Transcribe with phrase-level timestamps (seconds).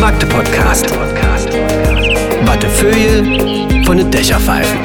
[0.00, 0.90] Magde Podcast.
[2.44, 4.78] Wattefeuille von den Dächerpfeifen.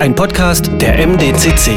[0.00, 1.72] Ein Podcast der MDCC.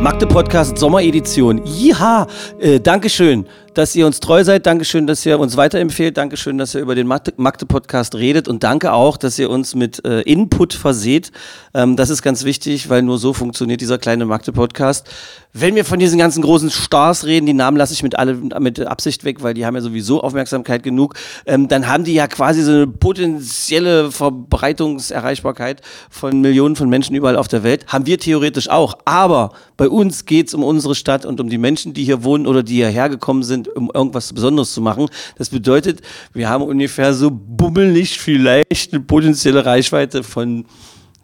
[0.00, 1.60] Magde Podcast Sommeredition.
[1.64, 2.26] Ja,
[2.58, 4.64] äh, Dankeschön, dass ihr uns treu seid.
[4.64, 6.16] Dankeschön, dass ihr uns weiterempfehlt.
[6.16, 8.48] Dankeschön, dass ihr über den Magde, Magde Podcast redet.
[8.48, 11.30] Und danke auch, dass ihr uns mit äh, Input verseht.
[11.74, 15.06] Ähm, das ist ganz wichtig, weil nur so funktioniert dieser kleine Magde Podcast.
[15.52, 18.80] Wenn wir von diesen ganzen großen Stars reden, die Namen lasse ich mit, alle, mit
[18.80, 21.14] Absicht weg, weil die haben ja sowieso Aufmerksamkeit genug,
[21.44, 27.36] ähm, dann haben die ja quasi so eine potenzielle Verbreitungserreichbarkeit von Millionen von Menschen überall
[27.36, 27.86] auf der Welt.
[27.88, 28.96] Haben wir theoretisch auch.
[29.04, 32.46] Aber bei uns geht es um unsere Stadt und um die Menschen, die hier wohnen
[32.46, 35.08] oder die hierher gekommen sind, um irgendwas Besonderes zu machen.
[35.36, 36.00] Das bedeutet,
[36.32, 40.66] wir haben ungefähr so bummelig vielleicht eine potenzielle Reichweite von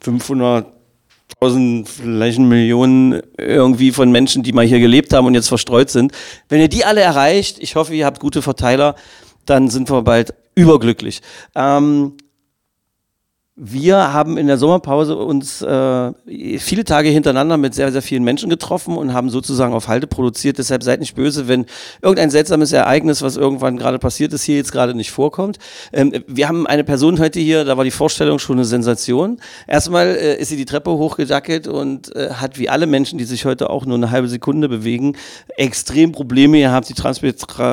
[0.00, 0.66] 500
[1.40, 6.12] tausend, vielleicht Millionen irgendwie von Menschen, die mal hier gelebt haben und jetzt verstreut sind.
[6.48, 8.96] Wenn ihr die alle erreicht, ich hoffe, ihr habt gute Verteiler,
[9.46, 11.20] dann sind wir bald überglücklich.
[11.54, 12.14] Ähm,
[13.54, 16.12] wir haben in der Sommerpause uns äh,
[16.58, 20.56] viele Tage hintereinander mit sehr, sehr vielen Menschen getroffen und haben sozusagen auf Halte produziert.
[20.56, 21.66] Deshalb seid nicht böse, wenn
[22.00, 25.58] irgendein seltsames Ereignis, was irgendwann gerade passiert ist, hier jetzt gerade nicht vorkommt.
[25.92, 29.38] Ähm, wir haben eine Person heute hier, da war die Vorstellung schon eine Sensation.
[29.66, 33.44] Erstmal äh, ist sie die Treppe hochgedackelt und äh, hat wie alle Menschen, die sich
[33.44, 35.14] heute auch nur eine halbe Sekunde bewegen,
[35.58, 36.88] extrem Probleme gehabt.
[36.88, 37.66] Die Transpiration,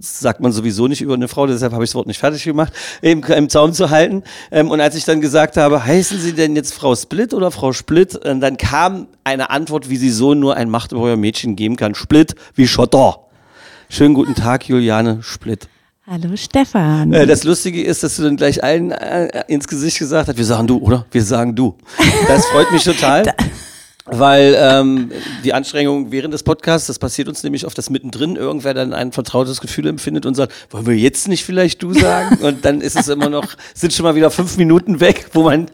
[0.00, 2.72] sagt man sowieso nicht über eine Frau, deshalb habe ich das Wort nicht fertig gemacht,
[3.02, 4.22] im, im Zaum zu halten.
[4.50, 7.72] Ähm, und als ich dann gesagt habe, heißen Sie denn jetzt Frau Split oder Frau
[7.72, 8.16] Split?
[8.16, 11.94] Und dann kam eine Antwort, wie sie so nur ein machtbreuer Mädchen geben kann.
[11.94, 13.20] Split wie Schotter.
[13.88, 15.68] Schönen guten Tag, Juliane Split.
[16.08, 17.12] Hallo Stefan.
[17.12, 20.44] Äh, das Lustige ist, dass du dann gleich allen äh, ins Gesicht gesagt hast, wir
[20.44, 21.04] sagen du, oder?
[21.10, 21.76] Wir sagen du.
[22.28, 23.34] Das freut mich total.
[24.06, 25.10] Weil ähm,
[25.44, 29.10] die Anstrengung während des Podcasts, das passiert uns nämlich oft, dass mittendrin irgendwer dann ein
[29.10, 32.38] vertrautes Gefühl empfindet und sagt, wollen wir jetzt nicht vielleicht du sagen?
[32.42, 35.66] Und dann ist es immer noch, sind schon mal wieder fünf Minuten weg, wo man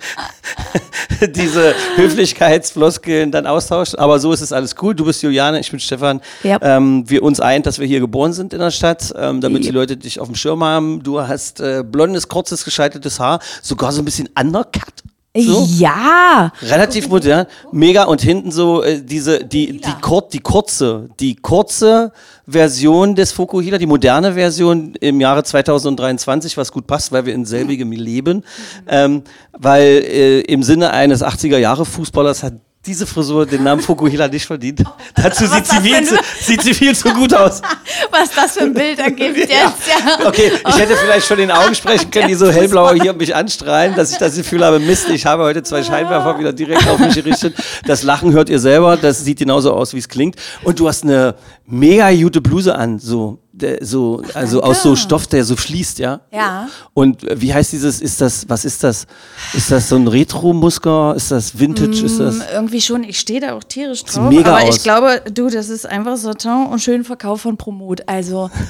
[1.34, 3.96] diese Höflichkeitsfloskeln dann austauscht.
[3.96, 4.94] Aber so ist es alles cool.
[4.94, 6.22] Du bist Juliane, ich bin Stefan.
[6.42, 6.58] Ja.
[6.62, 9.70] Ähm, wir uns eint, dass wir hier geboren sind in der Stadt, ähm, damit die
[9.70, 11.02] Leute dich auf dem Schirm haben.
[11.02, 15.02] Du hast äh, blondes, kurzes, gescheiteltes Haar, sogar so ein bisschen undercut.
[15.34, 15.66] So?
[15.78, 16.52] Ja.
[16.60, 22.12] Relativ modern, mega und hinten so äh, diese die die, kur die kurze die kurze
[22.46, 27.46] Version des Fukuhila, die moderne Version im Jahre 2023, was gut passt, weil wir in
[27.46, 28.44] selbigem leben,
[28.86, 29.22] ähm,
[29.58, 32.52] weil äh, im Sinne eines 80er Jahre Fußballers hat
[32.84, 34.82] diese Frisur den Namen Fukuhila nicht verdient.
[35.14, 37.62] Dazu sieht sie, viel zu, sieht sie viel zu gut aus.
[38.10, 40.26] Was das für ein Bild ergibt jetzt, ja.
[40.26, 43.94] Okay, ich hätte vielleicht schon in Augen sprechen können, die so hellblau hier mich anstrahlen,
[43.94, 47.14] dass ich das Gefühl habe, Mist, ich habe heute zwei Scheinwerfer wieder direkt auf mich
[47.14, 47.54] gerichtet.
[47.86, 50.36] Das Lachen hört ihr selber, das sieht genauso aus, wie es klingt.
[50.64, 53.38] Und du hast eine mega gute Bluse an, so,
[53.80, 56.20] so also aus so Stoff, der so fließt, ja?
[56.30, 56.68] Ja.
[56.94, 59.06] Und wie heißt dieses, ist das, was ist das?
[59.52, 61.14] Ist das so ein Retro-Musker?
[61.16, 62.04] Ist das Vintage?
[62.04, 62.38] Ist das...
[62.52, 64.28] Irgendwie schon, ich stehe da auch tierisch Sieht drauf.
[64.30, 64.76] mega aber aus.
[64.76, 68.02] ich glaube, du, das ist einfach Satin und schön Verkauf von Promot.
[68.06, 68.50] Also,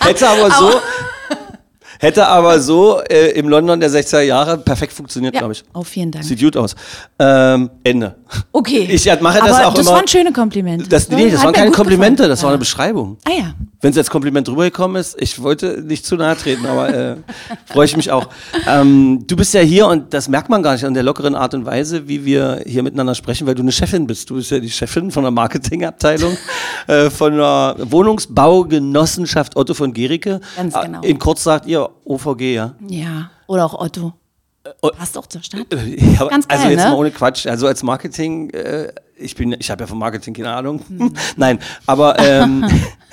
[0.00, 0.80] Hätte aber so,
[1.98, 5.40] hätte aber so äh, im London der 60er Jahre perfekt funktioniert, ja.
[5.40, 5.64] glaube ich.
[5.74, 6.24] Oh, vielen Dank.
[6.24, 6.74] Sieht gut aus.
[7.18, 8.16] Ähm, Ende.
[8.52, 8.88] Okay.
[8.94, 9.96] Ich mache das aber auch das immer.
[9.96, 10.88] waren schöne Komplimente.
[10.88, 12.30] Das, nee, das Hat waren keine Komplimente, gefallen.
[12.30, 13.18] das war eine Beschreibung.
[13.24, 13.54] Ah ja.
[13.80, 17.16] Wenn es als Kompliment rübergekommen ist, ich wollte nicht zu nahe treten, aber äh,
[17.66, 18.28] freue ich mich auch.
[18.66, 21.54] Ähm, du bist ja hier und das merkt man gar nicht an der lockeren Art
[21.54, 24.30] und Weise, wie wir hier miteinander sprechen, weil du eine Chefin bist.
[24.30, 26.36] Du bist ja die Chefin von der Marketingabteilung
[26.86, 30.40] äh, von der Wohnungsbaugenossenschaft Otto von Gericke.
[30.56, 31.02] Ganz genau.
[31.02, 32.74] Äh, In kurz sagt ihr OVG, ja?
[32.88, 33.30] Ja.
[33.46, 34.12] Oder auch Otto.
[34.80, 35.66] O- Passt auch zur Stadt.
[35.72, 36.90] Äh, Ja, Ganz also geil, jetzt ne?
[36.90, 37.46] mal ohne Quatsch.
[37.46, 40.80] Also als Marketing, äh, ich bin, ich habe ja von Marketing keine Ahnung.
[40.88, 41.12] Hm.
[41.36, 42.64] Nein, aber ähm,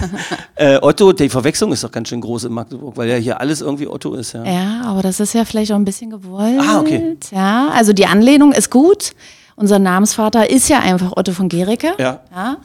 [0.56, 3.62] äh, Otto, die Verwechslung ist doch ganz schön groß in Magdeburg, weil ja hier alles
[3.62, 4.34] irgendwie Otto ist.
[4.34, 4.44] Ja.
[4.46, 6.60] Ja, aber das ist ja vielleicht auch ein bisschen gewollt.
[6.62, 7.18] Ah, okay.
[7.32, 9.12] Ja, also die Anlehnung ist gut.
[9.58, 11.94] Unser Namensvater ist ja einfach Otto von Gericke.
[12.00, 12.22] Ja.
[12.34, 12.58] ja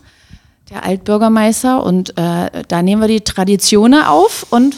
[0.71, 1.83] der Altbürgermeister.
[1.85, 4.77] Und äh, da nehmen wir die Traditionen auf und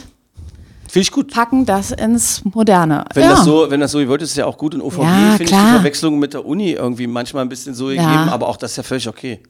[0.89, 1.33] Finde ich gut.
[1.33, 3.05] packen das ins Moderne.
[3.15, 3.31] Wenn, ja.
[3.31, 4.75] das so, wenn das so gewollt ist, ist ja auch gut.
[4.75, 5.55] In OVG Ja, finde ich die.
[5.57, 8.03] Verwechslung mit der Uni irgendwie manchmal ein bisschen so Ja.
[8.03, 9.41] gegeben, aber auch das ist ja völlig okay.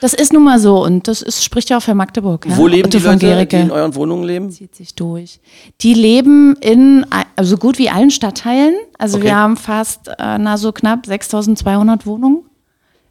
[0.00, 2.46] das ist nun mal so und das ist, spricht ja auch für Magdeburg.
[2.46, 2.56] Ja?
[2.56, 3.58] Wo leben Otto die von Leute, die Gericke.
[3.60, 4.50] in euren Wohnungen leben?
[4.50, 5.40] zieht sich durch.
[5.80, 8.74] Die leben in ein- also gut wie allen Stadtteilen.
[8.98, 9.26] Also Okay.
[9.26, 12.44] wir haben fast äh, na so knapp 6200 Wohnungen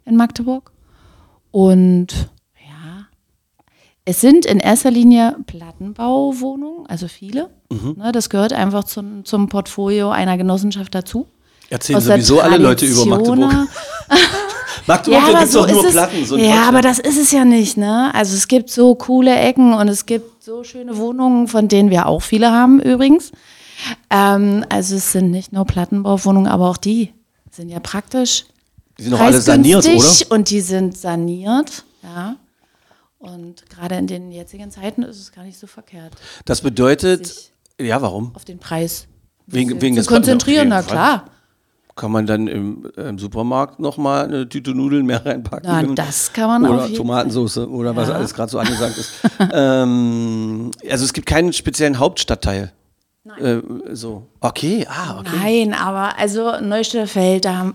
[0.04, 0.70] in Magdeburg.
[1.50, 2.30] Und
[4.04, 7.50] es sind in erster Linie Plattenbauwohnungen, also viele.
[7.70, 7.94] Mhm.
[7.98, 11.26] Ne, das gehört einfach zum, zum Portfolio einer Genossenschaft dazu.
[11.70, 13.52] Erzählen Aus sowieso alle Leute über Magdeburg.
[14.86, 16.26] Magdeburg, da gibt es doch nur Platten.
[16.26, 18.12] So ja, aber das ist es ja nicht, ne?
[18.14, 22.06] Also es gibt so coole Ecken und es gibt so schöne Wohnungen, von denen wir
[22.06, 23.30] auch viele haben übrigens.
[24.10, 27.12] Ähm, also es sind nicht nur Plattenbauwohnungen, aber auch die
[27.50, 28.44] sind ja praktisch
[28.98, 30.12] Die sind doch alle saniert, oder?
[30.30, 32.36] Und die sind saniert, ja.
[33.22, 36.12] Und gerade in den jetzigen Zeiten ist es gar nicht so verkehrt,
[36.44, 38.32] Das bedeutet, ja, warum?
[38.34, 39.06] auf den Preis
[39.46, 40.68] Wegen, zu wegen des konzentrieren.
[40.68, 41.26] Na klar.
[41.94, 45.68] Kann man dann im, im Supermarkt nochmal eine Tüte Nudeln mehr reinpacken?
[45.70, 48.14] Na, das kann man Oder jeden Tomatensauce oder was Ja.
[48.14, 49.12] alles gerade so angesagt ist.
[49.52, 52.72] ähm, also es gibt keinen speziellen Hauptstadtteil.
[53.38, 53.58] Äh,
[53.92, 54.26] so.
[54.40, 55.30] Okay, ah, okay.
[55.68, 57.74] Nein, aber also Neustädter Feld, da haben,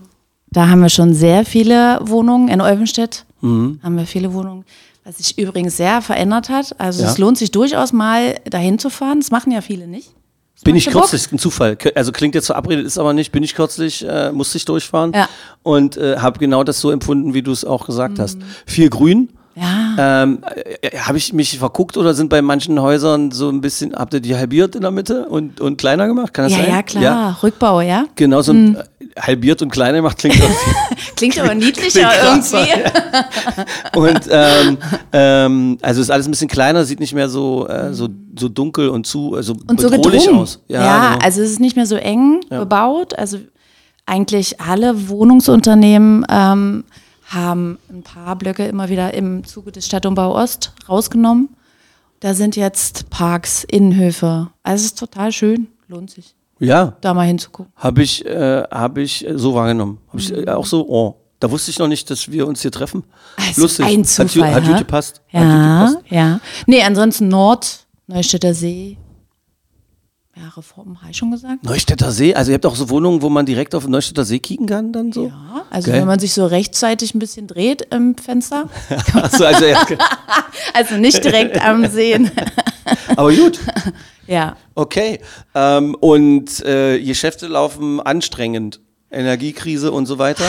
[0.50, 2.48] da haben wir schon sehr viele Wohnungen.
[2.48, 3.78] In Olvenstedt Mhm.
[3.84, 4.64] haben wir viele Wohnungen.
[5.08, 6.78] Was sich übrigens sehr verändert hat.
[6.78, 7.08] Also Ja.
[7.10, 9.20] es lohnt sich durchaus mal dahin zu fahren.
[9.20, 10.10] Das machen ja viele nicht.
[10.64, 11.78] Bin ich kürzlich, ein Zufall.
[11.94, 13.32] Also klingt jetzt verabredet, ist aber nicht.
[13.32, 15.26] Bin ich kürzlich, äh, musste ich durchfahren Ja.
[15.62, 18.22] und äh, habe genau das so empfunden, wie du es auch gesagt Mhm.
[18.22, 18.38] hast.
[18.66, 19.30] Viel Grün.
[19.60, 20.22] Ja.
[20.22, 20.38] Ähm,
[20.82, 24.20] äh, habe ich mich verguckt oder sind bei manchen Häusern so ein bisschen, habt ihr
[24.20, 26.32] die halbiert in der Mitte und, und kleiner gemacht?
[26.34, 26.68] Kann das Ja, sein?
[26.70, 27.42] ja, klar.
[27.42, 28.04] Rückbau, ja.
[28.14, 28.84] Genau, so ein äh,
[29.20, 30.38] halbiert und kleiner gemacht klingt.
[31.16, 32.90] Klingt aber niedlicher krasser, irgendwie.
[33.98, 34.78] Und ähm,
[35.12, 38.08] ähm, also ist alles ein bisschen kleiner, sieht nicht mehr so, äh, so,
[38.38, 40.42] so dunkel und zu, also Und so bedrohlich gedrungen.
[40.42, 40.60] aus.
[40.68, 41.24] Ja, genau.
[41.24, 43.18] also es ist nicht mehr so eng bebaut.
[43.18, 43.38] Also
[44.06, 46.84] eigentlich alle Wohnungsunternehmen ähm,
[47.28, 51.50] haben ein paar Blöcke immer wieder im Zuge des Stadtumbau Ost rausgenommen.
[52.20, 54.48] Da sind jetzt Parks, Innenhöfe.
[54.62, 55.68] Also es ist total schön.
[55.88, 57.72] Lohnt sich, ja, da mal hinzugucken.
[57.76, 59.98] habe ich, äh, hab ich äh, so wahrgenommen.
[60.08, 62.72] Habe ich äh, auch so, oh, da wusste ich noch nicht, dass wir uns hier
[62.72, 63.04] treffen.
[63.36, 63.86] Also Lustig.
[63.86, 65.22] ein Hat, Zufall, hat gut gepasst.
[65.32, 66.04] Hat gut Ja, gepasst.
[66.10, 66.40] ja.
[66.66, 68.98] Nee, ansonsten Nord, Neustädter See.
[70.40, 71.64] Ja, Reformen habe ich schon gesagt.
[71.64, 74.38] Neustädter See, also ihr habt auch so Wohnungen, wo man direkt auf den Neustädter See
[74.38, 75.28] kicken kann, dann so?
[75.28, 76.00] Ja, also Geil.
[76.00, 78.68] wenn man sich so rechtzeitig ein bisschen dreht im Fenster.
[79.14, 79.84] Achso, also, ja,
[80.74, 82.30] Also nicht direkt am Sehen.
[83.16, 83.58] aber gut.
[84.26, 84.56] Ja.
[84.74, 85.18] Okay.
[85.54, 88.80] Ähm, und äh, Geschäfte laufen anstrengend.
[89.10, 90.44] Energiekrise und so weiter.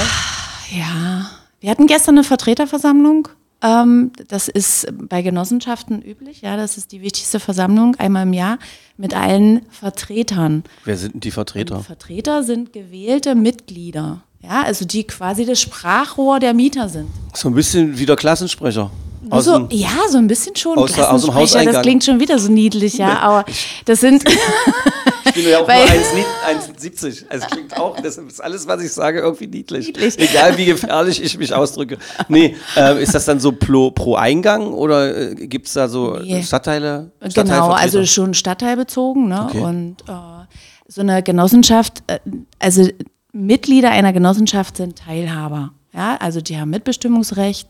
[0.71, 1.31] Ja.
[1.61, 3.29] Wir hatten gestern eine Vertreterversammlung.
[3.61, 6.41] Ähm, das ist bei Genossenschaften üblich.
[6.41, 8.57] Ja, das ist die wichtigste Versammlung einmal im Jahr
[8.97, 10.63] mit allen Vertretern.
[10.85, 11.79] Wer sind denn die Vertreter?
[11.81, 14.21] Vertreter sind gewählte Mitglieder.
[14.41, 17.09] Ja, also die quasi das Sprachrohr der Mieter sind.
[17.33, 18.89] So ein bisschen wie der Klassensprecher.
[19.39, 20.77] So, dem- ja, so ein bisschen schon.
[20.77, 21.73] aus aus dem Hauseingang.
[21.73, 23.45] Das klingt schon wieder so niedlich, ja, aber
[23.85, 24.23] das sind.
[25.25, 27.25] Ich bin ja auch Weil- nur 1,70.
[27.29, 29.85] Es klingt auch, das ist alles, was ich sage, irgendwie niedlich.
[29.87, 30.17] Niedlich.
[30.17, 31.99] Egal wie gefährlich ich mich ausdrücke.
[32.29, 36.17] Nee, äh, ist das dann so pro, pro Eingang oder äh, gibt es da so
[36.17, 36.41] Nee.
[36.41, 37.11] Stadtteile?
[37.35, 39.27] Genau, also schon stadtteilbezogen.
[39.27, 39.45] Ne?
[39.49, 39.59] Okay.
[39.61, 40.13] Und äh,
[40.87, 42.17] so eine Genossenschaft, äh,
[42.57, 42.87] also
[43.31, 45.73] Mitglieder einer Genossenschaft sind Teilhaber.
[45.93, 47.67] Ja, also die haben Mitbestimmungsrecht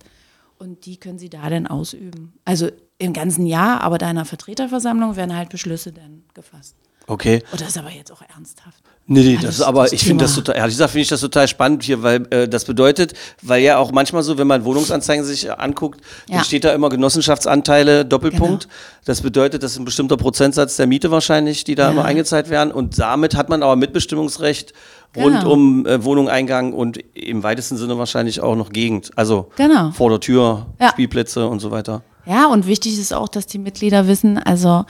[0.60, 2.34] und die können sie da dann ausüben.
[2.46, 6.76] Also im ganzen Jahr, aber da in einer Vertreterversammlung werden halt Beschlüsse dann gefasst.
[7.08, 7.42] Okay.
[7.52, 8.84] Und das ist aber jetzt auch ernsthaft.
[9.12, 11.22] Nee, nee, das ist aber, das ich finde das total, ehrlich gesagt, finde ich das
[11.22, 15.26] total spannend hier, weil äh, das bedeutet, weil ja auch manchmal so, wenn man Wohnungsanzeigen
[15.26, 16.44] sich anguckt, dann Ja.
[16.44, 18.64] steht da immer Genossenschaftsanteile, Doppelpunkt.
[18.66, 18.74] Genau.
[19.06, 21.92] Das bedeutet, das ist ein bestimmter Prozentsatz der Miete wahrscheinlich, die da Ja.
[21.92, 22.72] immer eingezahlt werden.
[22.72, 24.74] Und damit hat man aber Mitbestimmungsrecht
[25.18, 25.54] rund Genau.
[25.54, 29.10] um äh, Wohnungseingang und im weitesten Sinne wahrscheinlich auch noch Gegend.
[29.16, 29.90] Also Genau.
[29.90, 30.90] vor der Tür, Ja.
[30.90, 32.04] Spielplätze und so weiter.
[32.28, 34.86] Ja, und wichtig ist auch, dass die Mitglieder wissen, also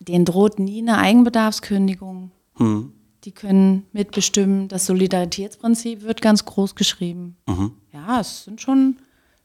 [0.00, 2.30] denen droht nie eine Eigenbedarfskündigung.
[2.56, 2.92] Hm.
[3.24, 4.68] Die können mitbestimmen.
[4.68, 7.36] Das Solidaritätsprinzip wird ganz groß geschrieben.
[7.46, 7.72] Mhm.
[7.92, 8.96] Ja, es sind schon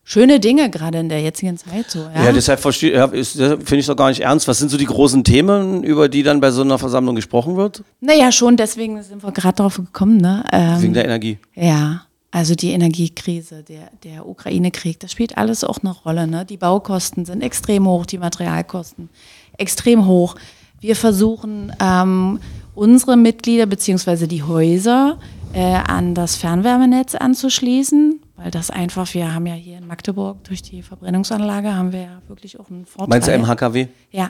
[0.03, 1.99] schöne Dinge, gerade in der jetzigen Zeit so.
[1.99, 4.47] Ja, Ja, deshalb das finde ich doch gar nicht ernst.
[4.47, 7.83] Was sind so die großen Themen, über die dann bei so einer Versammlung gesprochen wird?
[8.01, 10.17] naja, schon, deswegen sind wir gerade drauf gekommen.
[10.17, 10.43] Ne?
[10.51, 11.37] Ähm, Wegen der Energie.
[11.55, 16.27] Ja, also die Energiekrise, der, der Ukraine-Krieg, das spielt alles auch eine Rolle.
[16.27, 16.45] Ne?
[16.45, 19.09] Die Baukosten sind extrem hoch, die Materialkosten
[19.57, 20.35] extrem hoch.
[20.79, 22.39] Wir versuchen, ähm,
[22.79, 25.19] unsere Mitglieder beziehungsweise die Häuser
[25.53, 30.61] äh, an das Fernwärmenetz anzuschließen, weil das einfach, wir haben ja hier in Magdeburg durch
[30.61, 33.09] die Verbrennungsanlage haben wir ja wirklich auch einen Vorteil.
[33.09, 33.87] Meinst du MHKW?
[34.11, 34.29] Ja.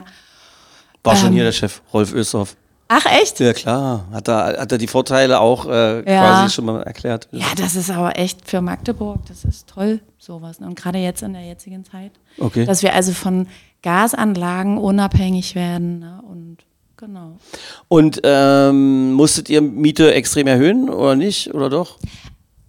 [1.02, 2.56] War schon Ähm, hier der Chef, Rolf Östorf.
[2.92, 3.38] Ach echt?
[3.38, 6.20] Ja klar, hat er, hat er die Vorteile auch äh, Ja.
[6.22, 7.28] quasi schon mal erklärt.
[7.30, 10.58] Ja, das ist aber echt für Magdeburg, das ist toll, sowas.
[10.58, 10.66] ne?
[10.66, 12.10] Und gerade jetzt in der jetzigen Zeit.
[12.38, 12.64] Okay.
[12.66, 13.46] Dass wir also von
[13.82, 16.00] Gasanlagen unabhängig werden.
[16.00, 16.20] Ne?
[16.28, 16.58] Und
[17.00, 17.38] genau.
[17.88, 21.52] Und ähm, musstet ihr Miete extrem erhöhen oder nicht?
[21.54, 21.98] Oder doch?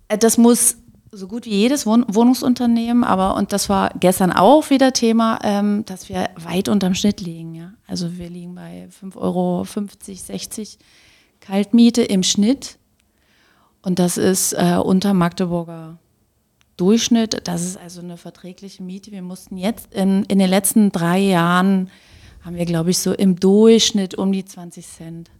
[0.07, 0.77] Äh, Das muss
[1.11, 5.83] so gut wie jedes Wohn Wohnungsunternehmen, aber und das war gestern auch wieder Thema, ähm,
[5.85, 7.53] dass wir weit unterm Schnitt liegen.
[7.53, 7.73] Ja?
[7.85, 10.79] Also wir liegen bei 5,50 Euro, 60
[11.41, 12.77] Kaltmiete im Schnitt.
[13.81, 15.97] Und das ist äh, unter Magdeburger
[16.77, 19.11] Durchschnitt, das ist also eine verträgliche Miete.
[19.11, 21.91] Wir mussten jetzt in, in den letzten drei Jahren,
[22.45, 25.31] haben wir, glaube ich, so im Durchschnitt um die 20 Cent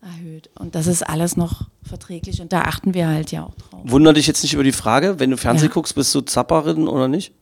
[0.00, 0.50] erhöht.
[0.58, 3.80] Und das ist alles noch verträglich und da achten wir halt ja auch drauf.
[3.84, 5.74] Wunder dich jetzt nicht über die Frage, wenn du Fernsehen Ja.
[5.74, 7.32] guckst, bist du Zapperin oder nicht?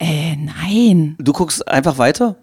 [0.00, 1.16] Äh, nein.
[1.18, 2.36] Du guckst einfach weiter?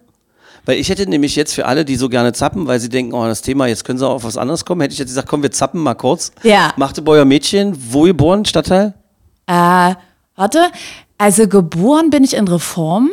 [0.66, 3.26] Weil ich hätte nämlich jetzt für alle, die so gerne zappen, weil sie denken, oh,
[3.26, 5.52] das Thema, jetzt können sie auf was anderes kommen, hätte ich jetzt gesagt, komm, wir
[5.52, 6.32] zappen mal kurz.
[6.44, 6.74] Ja.
[6.76, 8.94] Magdeburger Mädchen, wo geboren, Stadtteil?
[9.48, 9.94] Äh,
[10.36, 10.72] warte,
[11.20, 13.12] also geboren bin ich in Reform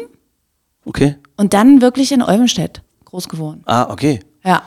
[0.85, 1.17] Okay.
[1.43, 3.65] Und dann wirklich in Olmenstedt groß geworden.
[3.67, 4.21] Ah, okay.
[4.45, 4.63] Ja.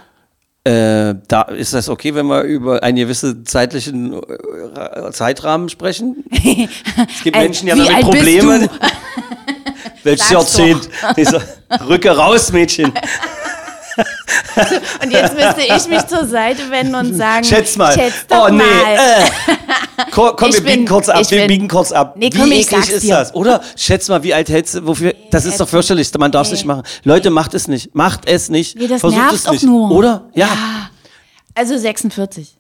[0.65, 6.25] Äh, da ist das okay, wenn wir über einen gewissen zeitlichen äh, Zeitrahmen sprechen?
[6.32, 8.70] Es gibt Äh, Menschen, die haben damit Probleme.
[10.03, 10.89] Welches Jahrzehnt?
[11.88, 12.91] Rücke raus, Mädchen.
[15.01, 17.94] Und jetzt müsste ich mich zur Seite wenden und sagen, Schätz mal.
[17.94, 18.58] Schätz doch oh nee.
[18.58, 18.96] mal.
[18.96, 19.24] Äh.
[20.12, 21.30] Ko- Komm, Ich wir biegen bin- kurz ab.
[21.30, 22.16] Wir bin- biegen kurz ab.
[22.18, 23.16] Nee, komm, wie eklig ist dir.
[23.16, 23.34] das?
[23.36, 23.62] Oder?
[23.75, 24.86] Schätz mal, wie alt hältst du?
[24.88, 25.14] Wofür?
[25.32, 26.10] Das ist doch fürchterlich.
[26.18, 26.84] Man darf es nicht machen.
[27.04, 27.94] Leute, macht es nicht.
[27.96, 28.78] Macht es nicht.
[28.78, 29.64] Nee, das Versucht nervt es auch nicht.
[29.64, 29.92] nur.
[29.92, 30.24] Oder?
[30.34, 30.50] Ja.
[31.54, 32.56] Also 46.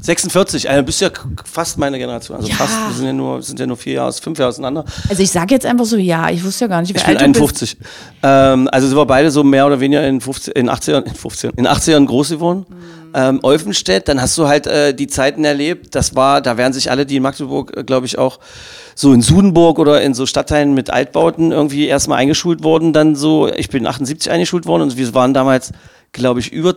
[0.00, 0.68] 46.
[0.68, 1.08] Also, du bist ja
[1.50, 2.36] fast meine Generation.
[2.36, 2.54] Also Ja.
[2.56, 2.72] fast.
[2.88, 4.84] Wir sind ja nur, sind ja nur vier Jahre, fünf Jahre auseinander.
[5.08, 7.16] Also ich sage jetzt einfach so, ja, ich wusste ja gar nicht, wie Ich bin
[7.16, 7.78] alt du 51.
[7.78, 7.90] bist.
[8.22, 11.50] Ähm, also sind wir beide so mehr oder weniger in, 50, in 80ern, in 15,
[11.56, 12.66] in 80ern groß geworden.
[12.68, 13.05] Mhm.
[13.18, 15.94] Ähm, Olfenstedt, dann hast du halt äh, die Zeiten erlebt.
[15.94, 18.38] Das war, da werden sich alle, die in Magdeburg, äh, glaube ich, auch
[18.94, 22.92] so in Sudenburg oder in so Stadtteilen mit Altbauten irgendwie erstmal eingeschult worden.
[22.92, 25.72] Dann so, ich bin 78 eingeschult worden und wir waren damals,
[26.12, 26.74] glaube ich, über,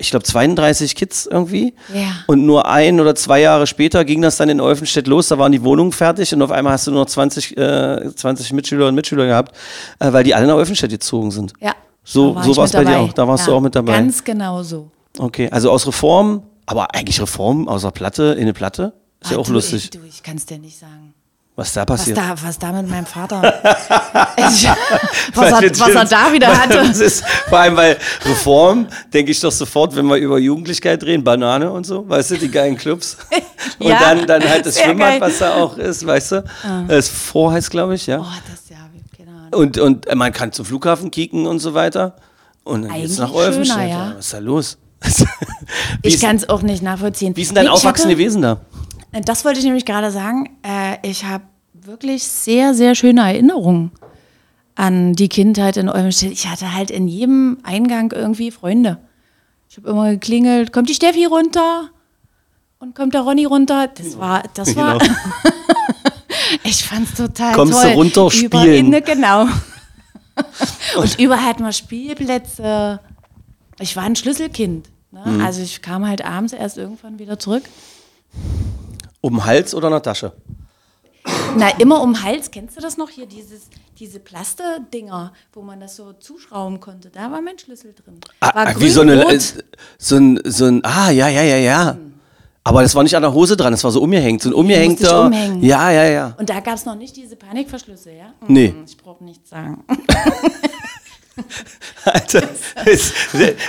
[0.00, 1.74] ich glaube, 32 Kids irgendwie.
[1.94, 2.08] Ja.
[2.26, 5.28] Und nur ein oder zwei Jahre später ging das dann in Olfenstedt los.
[5.28, 8.52] Da waren die Wohnungen fertig und auf einmal hast du nur noch 20, äh, 20
[8.54, 9.54] Mitschüler und Mitschüler gehabt,
[10.00, 11.52] äh, weil die alle nach Olfenstedt gezogen sind.
[11.60, 11.74] Ja.
[12.02, 13.12] So- war so war's mit bei dir auch.
[13.12, 13.92] Da warst du auch mit dabei.
[13.98, 14.90] Ganz genau so.
[15.18, 18.92] Okay, also aus Reform, aber eigentlich Reform aus der Platte in eine Platte.
[19.22, 21.14] Ist ja Ah, auch du, lustig, Ich, du, ich kann es dir nicht sagen.
[21.54, 22.18] was da Was passiert.
[22.18, 23.40] da, was da mit meinem Vater,
[24.36, 24.68] ich,
[25.34, 26.78] was, er, was er da wieder hatte.
[27.02, 27.96] Ist, vor allem, weil
[28.26, 32.36] Reform, denke ich doch sofort, wenn wir über Jugendlichkeit reden, Banane und so, weißt du,
[32.38, 33.16] die geilen Clubs.
[33.78, 35.20] Und Ja, dann, dann halt das Schwimmbad, geil.
[35.22, 36.44] was da auch ist, weißt du.
[36.88, 38.20] Das Vor heißt, glaube ich, ja.
[38.20, 38.76] Oh, das ja,
[39.16, 39.52] keine Ahnung.
[39.52, 42.16] Und, und man kann zum Flughafen kicken und so weiter.
[42.64, 43.76] Und dann geht's Eigentlich nach Olfenstedt.
[43.78, 44.12] schöner, ja.
[44.16, 44.78] Was ist da los?
[46.02, 47.36] wie, Ich kann es auch nicht nachvollziehen.
[47.36, 48.60] wie ist denn dein Nee, ich Aufwachsen hatte- gewesen da?
[49.24, 50.50] Das wollte ich nämlich gerade sagen.
[50.62, 53.92] Äh, ich habe wirklich sehr, sehr schöne Erinnerungen
[54.74, 56.32] an die Kindheit in Olmenstedt.
[56.32, 58.98] Ich hatte halt in jedem Eingang irgendwie Freunde.
[59.70, 61.88] Ich habe immer geklingelt, kommt die Steffi runter
[62.78, 63.88] und kommt der Ronny runter.
[63.88, 65.14] Das war, das war, Genau.
[66.64, 67.92] ich fand's total Kommst du toll.
[67.92, 68.90] runter, Über- spielen.
[68.90, 69.46] Ne, genau.
[70.98, 73.00] Und überall hatten wir Spielplätze.
[73.78, 74.88] Ich war ein Schlüsselkind.
[75.10, 75.22] Ne?
[75.24, 75.40] Mhm.
[75.44, 77.64] Also ich kam halt abends erst irgendwann wieder zurück.
[79.20, 80.32] Um den Hals oder in der Tasche?
[81.56, 82.50] Na, immer um den Hals.
[82.50, 83.26] Kennst du das noch hier?
[83.26, 83.68] Dieses,
[83.98, 87.10] diese Plaste-Dinger, wo man das so zuschrauben konnte.
[87.10, 88.20] Da war mein Schlüssel drin.
[88.40, 89.40] Ah, war ah, wie so eine, äh,
[89.98, 91.96] so ein, so ein, ah, ja, ja, ja, ja.
[92.64, 94.42] Aber das war nicht an der Hose dran, das war so umgehängt.
[94.42, 95.30] So ein umgehängter.
[95.60, 96.34] Ja, ja, ja.
[96.36, 98.34] Und da gab es noch nicht diese Panikverschlüsse, ja?
[98.40, 98.74] Hm, Nee.
[98.84, 99.84] Ich brauche nichts sagen.
[102.04, 102.48] Alter,
[102.84, 103.12] es-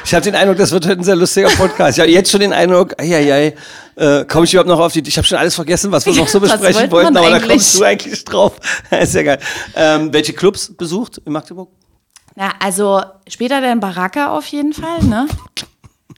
[0.05, 1.97] ich habe den Eindruck, das wird heute ein sehr lustiger Podcast.
[1.97, 3.55] Ich habe jetzt schon den Eindruck, eieiei,
[3.95, 6.27] äh, komme ich überhaupt noch auf die, ich habe schon alles vergessen, was wir noch
[6.27, 7.49] so besprechen wollte wollten, aber da eigentlich?
[7.51, 8.53] kommst du eigentlich drauf.
[8.91, 9.39] ist ja geil.
[9.75, 11.69] Ähm, welche Clubs besucht in Magdeburg?
[12.35, 15.27] Na, also später der Baraka auf jeden Fall, ne?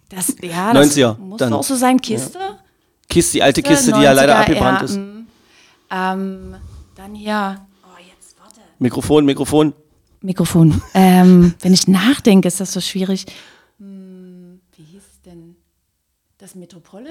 [0.10, 1.54] Das, ja, das 90er, muss dann.
[1.54, 2.02] auch so sein.
[2.02, 2.40] Kiste.
[3.10, 4.98] Kiste, die alte Kiste, die ja leider 90er, abgebrannt ja, ist.
[4.98, 5.28] mm.
[5.92, 6.56] Ähm,
[6.96, 7.58] dann hier.
[7.84, 8.60] Oh, jetzt warte.
[8.80, 9.74] Mikrofon, Mikrofon.
[10.22, 10.82] Mikrofon.
[10.94, 13.26] ähm, wenn ich nachdenke, ist das so schwierig.
[13.80, 15.56] Hm, wie hieß es denn?
[16.38, 17.10] Das Metropolis?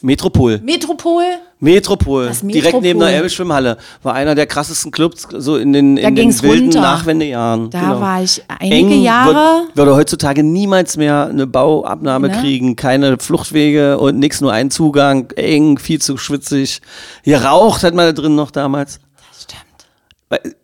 [0.00, 0.58] Metropol.
[0.64, 1.24] Metropol?
[1.60, 2.26] Metropol.
[2.28, 3.08] Das Direkt neben der Metropol.
[3.08, 3.76] Elbe-Schwimmhalle.
[4.02, 6.80] War einer der krassesten Clubs so in den, in den wilden runter.
[6.80, 7.68] Nachwendejahren.
[7.68, 8.00] Da Genau.
[8.00, 9.34] war ich einige Eng Jahre.
[9.66, 12.40] Wird, würde heutzutage niemals mehr eine Bauabnahme Ne?
[12.40, 16.80] kriegen, keine Fluchtwege und nichts, nur einen Zugang, eng, viel zu schwitzig.
[17.24, 18.98] Geraucht hat man da drin noch damals.
[19.30, 20.56] Das stimmt.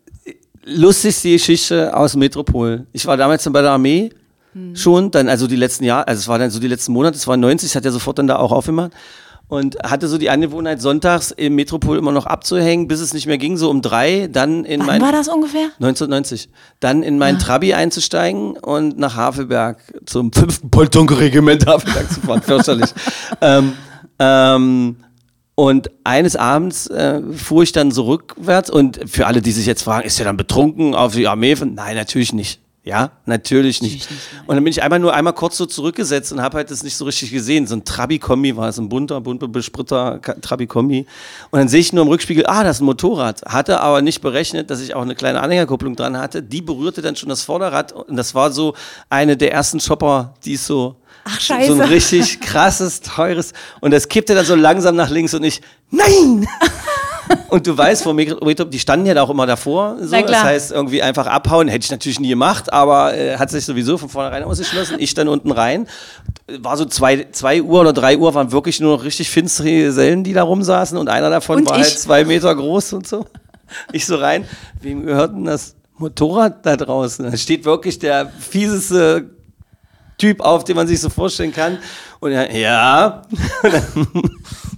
[0.75, 2.85] Lustigste Geschichte aus Metropol.
[2.93, 4.11] Ich war damals bei der Armee
[4.73, 7.27] schon, dann also die letzten Jahre, also es war dann so die letzten Monate, es
[7.27, 8.91] war 90, es hat ja sofort dann da auch aufgemacht
[9.51, 13.37] und hatte so die Angewohnheit, sonntags im Metropol immer noch abzuhängen, bis es nicht mehr
[13.37, 15.01] ging, so um drei, dann in Wann mein...
[15.01, 15.65] war das ungefähr?
[15.79, 16.49] 1990.
[16.79, 22.41] Dann in mein Trabi einzusteigen und nach Havelberg zum fünften Poltonke-Regiment Havelberg zu fahren.
[22.41, 22.91] Fürchterlich.
[23.41, 23.73] ähm,
[24.19, 24.95] ähm,
[25.55, 29.83] und eines Abends äh, fuhr ich dann so rückwärts und für alle, die sich jetzt
[29.83, 31.55] fragen, ist er dann betrunken auf die Armee?
[31.55, 32.61] Nein, natürlich nicht.
[32.83, 34.09] Ja, natürlich nicht.
[34.09, 36.71] Natürlich nicht, und dann bin ich einmal nur einmal kurz so zurückgesetzt und habe halt
[36.71, 37.67] das nicht so richtig gesehen.
[37.67, 41.05] So ein Trabi-Kombi war es, ein bunter, bunter bespritter Trabi-Kombi.
[41.51, 43.43] Und dann sehe ich nur im Rückspiegel, ah, das ist ein Motorrad.
[43.45, 46.41] Hatte aber nicht berechnet, dass ich auch eine kleine Anhängerkupplung dran hatte.
[46.41, 48.73] Die berührte dann schon das Vorderrad und das war so
[49.09, 51.89] eine der ersten Chopper, die ist so Ach, so ein scheiße.
[51.89, 53.53] richtig krasses, teures.
[53.79, 56.47] Und das kippte dann so langsam nach links und ich, nein!
[57.47, 59.95] Und du weißt, vor Metro, die standen ja da auch immer davor.
[60.01, 60.15] So.
[60.15, 63.97] Das heißt, irgendwie einfach abhauen, hätte ich natürlich nie gemacht, aber äh, hat sich sowieso
[63.97, 64.97] von vornherein ausgeschlossen.
[64.99, 65.87] Ich dann unten rein.
[66.59, 70.23] War so zwei, zwei Uhr oder drei Uhr, waren wirklich nur noch richtig finstere Gesellen,
[70.23, 70.97] die da rumsaßen.
[70.97, 71.83] Und einer davon Und war ich.
[71.83, 73.25] halt zwei Meter groß und so.
[73.93, 74.45] Ich so rein,
[74.81, 77.31] wem gehört denn das Motorrad da draußen?
[77.31, 79.29] Da steht wirklich der fieseste
[80.21, 81.79] Typ auf, den man sich so vorstellen kann.
[82.19, 83.23] Und er, ja.
[83.63, 84.07] Und dann,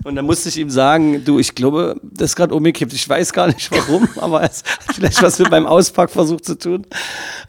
[0.05, 2.93] und dann musste ich ihm sagen, du, ich glaube, das ist gerade umgekippt.
[2.93, 6.85] Ich weiß gar nicht warum, aber es hat vielleicht was mit meinem Auspackversuch zu tun.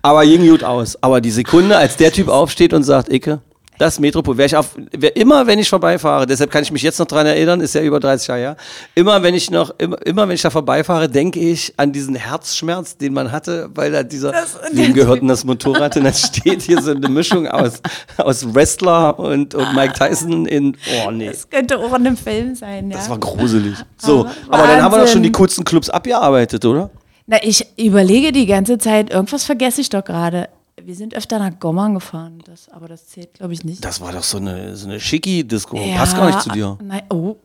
[0.02, 1.00] Aber ging gut aus.
[1.02, 3.40] Aber die Sekunde, als der Typ aufsteht und sagt, Icke,
[3.78, 6.98] das Metropol, wäre ich auf, wär immer, wenn ich vorbeifahre, deshalb kann ich mich jetzt
[6.98, 8.56] noch dran erinnern, ist ja über 30 Jahre her,
[8.94, 12.96] immer wenn ich noch, immer, immer wenn ich da vorbeifahre, denke ich an diesen Herzschmerz,
[12.96, 14.32] den man hatte, weil da dieser,
[14.72, 15.96] wem gehört denn das Motorrad?
[15.96, 17.80] Und dann steht hier so eine Mischung aus,
[18.16, 20.76] aus Wrestler und, und Mike Tyson in,
[21.06, 21.28] oh nee.
[21.28, 22.96] Das könnte auch in einem Film sein, ja.
[22.96, 23.76] Das war gruselig.
[23.96, 26.90] So, Aber aber dann haben wir doch schon die coolsten Clubs abgearbeitet, oder?
[27.26, 30.48] Na, ich überlege die ganze Zeit, irgendwas vergesse ich doch gerade.
[30.82, 33.84] Wir sind öfter nach Gommern gefahren, das, aber das zählt, glaube ich, nicht.
[33.84, 35.78] Das war doch so eine, so eine Schicki-Disco.
[35.96, 36.78] Passt gar nicht zu dir.
[36.82, 37.36] Nein, oh.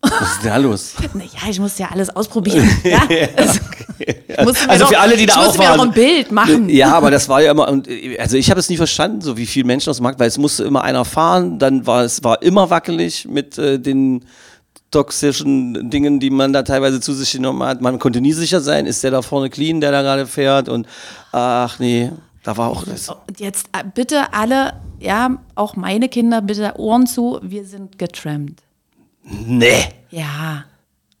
[0.00, 0.94] Was ist denn da los?
[1.14, 2.68] Naja, ich musste ja alles ausprobieren.
[2.84, 3.02] ja?
[3.36, 3.60] also,
[3.98, 5.80] ich Also doch, für alle, die da ich auch musste mir waren.
[5.80, 6.68] auch ein Bild machen.
[6.68, 9.46] Ja, aber das war ja immer, äh, also ich habe es nie verstanden, so wie
[9.46, 12.70] viele Menschen dem Markt, weil es musste immer einer fahren, dann war es war immer
[12.70, 14.24] wackelig mit äh, den
[14.90, 17.80] toxischen Dingen, die man da teilweise zu sich genommen hat.
[17.82, 20.86] Man konnte nie sicher sein, ist der da vorne clean, der da gerade fährt und
[21.32, 22.10] ach nee,
[22.48, 23.10] da war auch das.
[23.10, 28.62] Und jetzt äh, bitte alle, ja, auch meine Kinder, bitte Ohren zu, wir sind getrampt.
[29.22, 29.84] Nee.
[30.10, 30.64] Ja.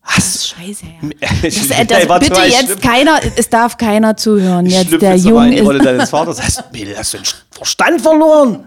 [0.06, 0.48] Das ist Was?
[0.48, 1.28] scheiße, ja.
[1.42, 4.64] Das, äh, das, warte bitte jetzt schlüpf- keiner, es darf keiner zuhören.
[4.64, 5.84] Jetzt der Junge die Rolle ist.
[5.84, 6.42] deines Vaters.
[6.42, 6.94] Hast, du den
[7.50, 8.64] Verstand verloren?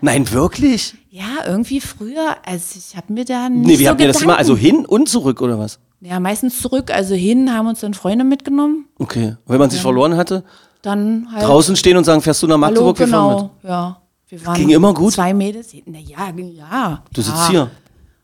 [0.00, 0.94] Nein, wirklich?
[1.10, 4.20] Ja, irgendwie früher, also ich habe mir da nicht Nee, wie so habt ihr das
[4.20, 4.36] immer?
[4.36, 5.78] Also hin und zurück oder was?
[6.00, 8.86] Ja, meistens zurück, also hin, haben uns dann Freunde mitgenommen.
[8.98, 9.36] Okay.
[9.46, 10.42] Wenn man sich verloren hatte,
[10.84, 11.44] Dann halt.
[11.44, 12.98] draußen stehen und sagen, fährst du nach Hallo, Magdeburg?
[12.98, 13.38] Wir fahren mit.
[13.62, 13.72] genau.
[13.74, 14.00] Ja.
[14.28, 15.12] Wir waren ging immer gut?
[15.14, 15.68] Zwei Mädels.
[15.86, 17.02] Na ja, ja.
[17.12, 17.48] Du sitzt ja.
[17.50, 17.70] hier.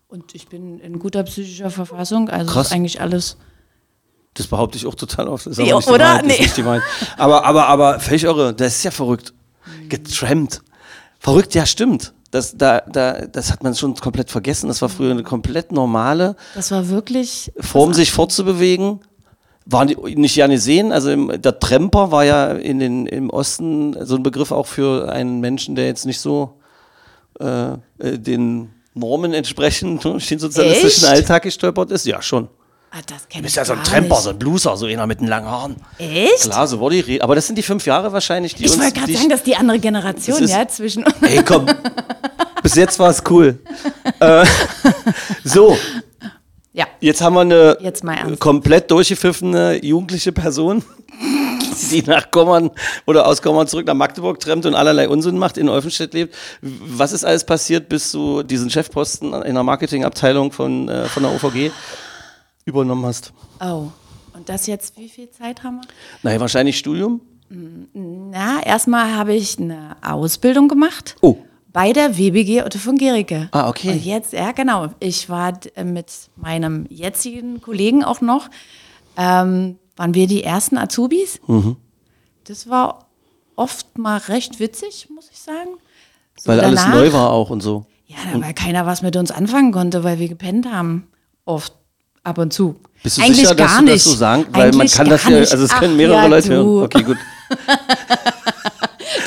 [0.09, 2.66] Und ich bin in guter psychischer Verfassung, also Krass.
[2.68, 3.37] ist eigentlich alles.
[4.35, 5.46] Das behaupte ich auch total oft.
[5.46, 6.05] Das ist Ja, aber nicht die oder?
[6.05, 6.44] Wahrheit, Das ist Nee.
[6.44, 6.83] nicht die Wahrheit.
[7.16, 8.55] Aber, aber, aber völlig irre.
[8.55, 9.33] Das ist ja verrückt.
[9.88, 10.62] Getrampt.
[11.18, 12.12] Verrückt, ja, stimmt.
[12.31, 14.68] Das, da, da, das hat man schon komplett vergessen.
[14.68, 17.53] Das war früher eine komplett normale Das war wirklich.
[17.59, 19.01] Form, sich fortzubewegen.
[19.72, 20.90] Waren die nicht gerne sehen.
[20.92, 25.11] Also im, der Tremper war ja in den, im Osten so ein Begriff auch für
[25.11, 26.54] einen Menschen, der jetzt nicht so
[27.40, 31.12] äh, äh, den Normen entsprechend durch den sozialistischen Echt?
[31.12, 32.04] Alltag gestolpert ist.
[32.06, 32.48] Ja, schon.
[32.90, 34.24] Ah, das Du bist ich ja so ein Tremper, nicht.
[34.24, 35.76] so ein Blueser, so einer mit den langen Haaren.
[35.98, 36.40] Echt?
[36.40, 37.22] Klar, so wurde die Rede.
[37.22, 38.80] Aber das sind die fünf Jahre wahrscheinlich, die Ich uns.
[38.83, 41.04] wollte gerade sagen, das ist die andere Generation, ist- ja, zwischen.
[41.22, 41.66] Ey, komm.
[42.64, 43.59] Bis jetzt war es cool.
[44.18, 44.44] äh,
[45.44, 45.76] so,
[46.81, 46.87] ja.
[47.01, 50.83] jetzt haben wir eine komplett durchgepfiffene jugendliche Person,
[51.90, 52.71] die nach Kommern
[53.07, 56.35] oder aus Kommern zurück nach Magdeburg trennt und allerlei Unsinn macht, in Olfenstedt lebt.
[56.62, 61.33] Was ist alles passiert, bis du diesen Chefposten in der Marketingabteilung von, äh, von der
[61.33, 61.71] OVG
[62.64, 63.33] übernommen hast?
[63.61, 63.88] Oh.
[64.33, 65.88] Und das jetzt, wie viel Zeit haben wir?
[66.23, 67.21] Naja, wahrscheinlich Studium.
[67.51, 71.16] Na, erstmal habe ich eine Ausbildung gemacht.
[71.21, 71.38] Oh.
[71.72, 73.48] Bei der WBG Otto von Gericke.
[73.52, 73.90] Ah, okay.
[73.92, 76.06] Und jetzt, ja genau, ich war äh, mit
[76.37, 78.48] meinem jetzigen Kollegen auch noch,
[79.16, 81.40] ähm, waren wir die ersten Azubis.
[81.46, 81.76] Mhm.
[82.44, 83.06] Das war
[83.54, 85.70] oft mal recht witzig, muss ich sagen.
[86.38, 87.87] So Weil alles danach- neu war auch und so.
[88.06, 91.06] Ja, weil keiner was mit uns anfangen konnte, weil wir gepennt haben.
[91.44, 91.74] Oft,
[92.24, 92.74] ab und zu.
[93.04, 94.02] Bist du Eigentlich sicher, dass du das nicht.
[94.02, 94.46] so sagen?
[94.50, 96.83] Weil man Eigentlich kann das ja, also es können mehrere ja, Leute hören.
[96.85, 97.16] Okay, gut.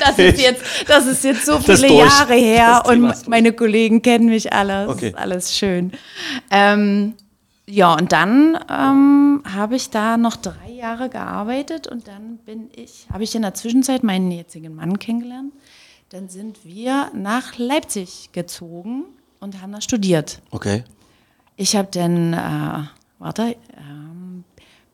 [0.06, 1.94] Das ist jetzt, das ist jetzt so viele.
[1.94, 4.86] Jahre her und meine Kollegen kennen mich alle.
[4.88, 5.08] Das Okay.
[5.10, 5.92] ist alles schön.
[6.52, 7.14] Ähm,
[7.68, 13.08] ja, und dann ähm, habe ich da noch drei Jahre gearbeitet und dann bin ich,
[13.12, 15.54] habe ich in der Zwischenzeit meinen jetzigen Mann kennengelernt.
[16.10, 19.06] Dann sind wir nach Leipzig gezogen
[19.40, 20.42] und haben da studiert.
[20.52, 20.84] Okay.
[21.56, 22.84] Ich habe dann, äh,
[23.20, 24.44] warte, ähm,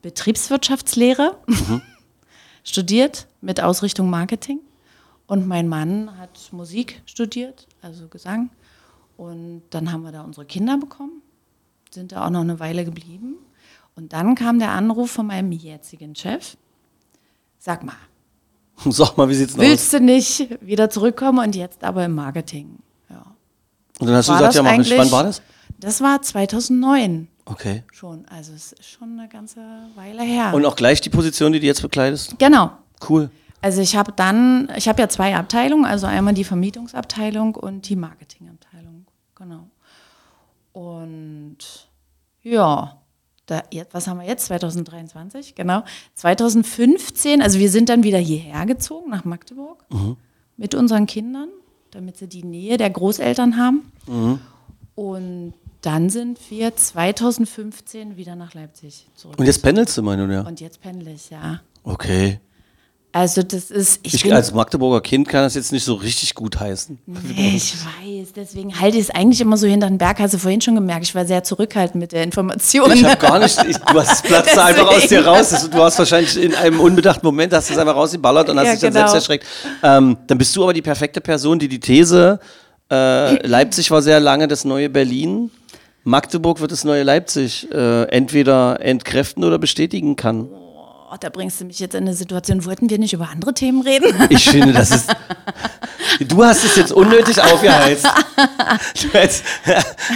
[0.01, 1.35] Betriebswirtschaftslehre
[2.63, 4.59] studiert mit Ausrichtung Marketing.
[5.29, 8.49] Und mein Mann hat Musik studiert, also Gesang.
[9.15, 11.21] Und dann haben wir da unsere Kinder bekommen,
[11.91, 13.35] sind da auch noch eine Weile geblieben.
[13.95, 16.57] Und dann kam der Anruf von meinem jetzigen Chef.
[17.59, 17.95] Sag mal,
[18.85, 19.69] Sag mal, wie sieht's denn aus?
[19.69, 22.79] willst du nicht wieder zurückkommen und jetzt aber im Marketing.
[23.09, 23.23] Ja.
[23.99, 24.97] Und dann hast du War gesagt, das ja, mach ich.
[24.97, 25.41] Wann war das?
[25.79, 27.83] Das war 2009 Okay.
[27.91, 28.25] schon.
[28.29, 29.59] Also es ist schon eine ganze
[29.95, 30.53] Weile her.
[30.53, 32.37] Und auch gleich die Position, die du jetzt bekleidest?
[32.39, 32.71] genau.
[33.07, 33.29] Cool.
[33.61, 37.95] Also ich habe dann, ich habe ja zwei Abteilungen, also einmal die Vermietungsabteilung und die
[37.95, 39.05] Marketingabteilung.
[39.35, 39.69] Genau.
[40.71, 41.57] Und
[42.41, 43.01] ja,
[43.45, 44.45] da, was haben wir jetzt?
[44.45, 45.83] 2023, genau.
[46.15, 49.83] 2015, also wir sind dann wieder hierher gezogen nach Magdeburg
[50.55, 51.49] mit unseren Kindern,
[51.91, 53.91] damit sie die Nähe der Großeltern haben.
[54.95, 59.39] Und dann sind wir 2015 wieder nach Leipzig zurück.
[59.39, 60.41] Und jetzt pendelst du, meine ja.
[60.41, 61.61] Und jetzt pendle ich, ja.
[61.83, 62.39] Okay.
[63.11, 66.59] Also das ist, ich, Ich als Magdeburger Kind kann das jetzt nicht so richtig gut
[66.59, 66.99] heißen.
[67.07, 70.19] Nee, ich weiß, deswegen halte ich es eigentlich immer so hinter den Berg.
[70.19, 72.91] Hast du vorhin schon gemerkt, ich war sehr zurückhaltend mit der Information.
[72.93, 75.49] Ich habe gar nicht, ich, du hast es platzt da einfach aus dir raus.
[75.49, 78.71] Das- Du hast wahrscheinlich in einem unbedachten Moment, hast es einfach rausgeballert und hast Ja,
[78.73, 79.07] dich dann genau.
[79.07, 79.45] selbst erschreckt.
[79.81, 82.39] Ähm, dann bist du aber die perfekte Person, die die These,
[82.91, 85.49] äh, Leipzig war sehr lange das neue Berlin,
[86.03, 90.47] Magdeburg wird das neue Leipzig, äh, entweder entkräften oder bestätigen kann.
[91.11, 93.81] Oh, da bringst du mich jetzt in eine Situation, wollten wir nicht über andere Themen
[93.81, 94.13] reden?
[94.29, 95.09] Ich finde, das ist.
[96.27, 98.05] Du hast es jetzt unnötig aufgeheizt.
[99.13, 99.43] Jetzt,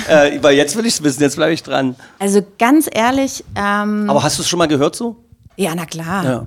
[0.07, 1.95] äh, weil jetzt will ich es wissen, jetzt bleibe ich dran.
[2.19, 5.17] Also ganz ehrlich, ähm, Aber hast du es schon mal gehört so?
[5.57, 6.25] ja, na klar.
[6.25, 6.45] Ja.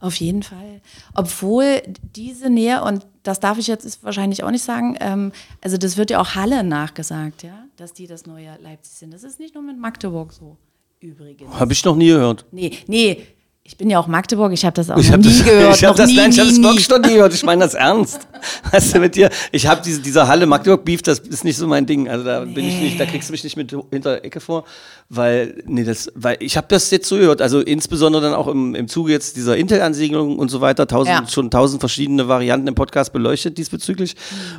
[0.00, 0.80] Auf jeden Fall.
[1.14, 1.82] Obwohl
[2.14, 6.10] diese Nähe, und das darf ich jetzt wahrscheinlich auch nicht sagen, ähm, also das wird
[6.10, 9.12] ja auch Halle nachgesagt, ja, dass die das neue Leipzig sind.
[9.12, 10.56] Das ist nicht nur mit Magdeburg so,
[11.00, 11.52] übrigens.
[11.58, 12.44] Habe ich noch nie gehört.
[12.52, 13.26] Nee, nee,
[13.68, 15.76] ich bin ja auch Magdeburg, ich habe das auch Ich noch habe nie das, gehört.
[15.76, 16.64] ich hab noch das, nie, nein, ich habe es nie.
[16.64, 17.34] wirklich noch nie gehört.
[17.34, 18.26] Ich meine das ernst.
[18.72, 21.66] Weißt du, mit dir, ich habe diese, dieser Halle Magdeburg Beef, das ist nicht so
[21.66, 22.08] mein Ding.
[22.08, 24.64] Also da bin ich nicht, da kriegst du mich nicht mit hinter der Ecke vor,
[25.10, 27.42] weil nee, das, weil ich habe das jetzt so gehört.
[27.42, 31.28] Also insbesondere dann auch im, im Zuge jetzt dieser Intel-Ansiedelung und so weiter, tausend, Ja.
[31.28, 34.16] schon tausend verschiedene Varianten im Podcast beleuchtet diesbezüglich.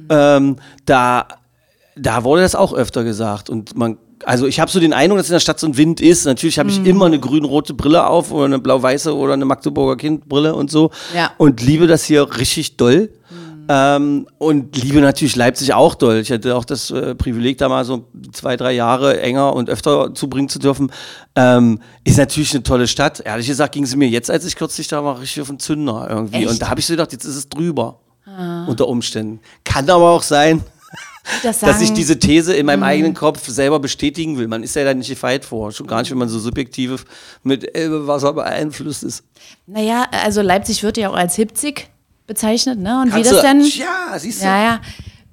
[0.10, 1.28] Ähm, da
[1.99, 5.29] da wurde das auch öfter gesagt und man also ich habe so den Eindruck, dass
[5.29, 6.25] in der Stadt so ein Wind ist.
[6.25, 10.53] Natürlich habe ich immer eine grün-rote Brille auf oder eine blau-weiße oder eine Magdeburger Kindbrille
[10.55, 10.91] und so.
[11.15, 11.31] Ja.
[11.38, 13.12] Und liebe das hier richtig doll.
[13.71, 16.17] Ähm, und liebe natürlich Leipzig auch doll.
[16.17, 20.15] Ich hatte auch das äh, Privileg, da mal so zwei, drei Jahre enger und öfter
[20.15, 20.91] zubringen zu dürfen.
[21.35, 23.19] Ähm, ist natürlich eine tolle Stadt.
[23.19, 26.07] Ehrlich gesagt ging sie mir jetzt, als ich kürzlich da war, richtig auf den Zünder
[26.09, 26.38] irgendwie.
[26.38, 26.49] Echt?
[26.49, 27.99] Und da habe ich so gedacht, jetzt ist es drüber.
[28.67, 29.39] Unter Umständen.
[29.63, 30.62] Kann aber auch sein,
[31.44, 34.48] Das dass ich diese These in meinem eigenen Kopf selber bestätigen will.
[34.48, 35.72] Man ist ja da nicht gefeit vor.
[35.72, 37.06] Schon gar nicht, wenn man so subjektiv
[37.44, 39.24] mit Elbewasser beeinflusst ist.
[39.68, 41.89] Naja, also Leipzig wird ja auch als Hipzig
[42.28, 43.02] bezeichnet, ne?
[43.02, 43.62] Und wie Kannst das du- dann.
[43.65, 44.46] Ja, siehst du.
[44.46, 44.82] Ja, ja.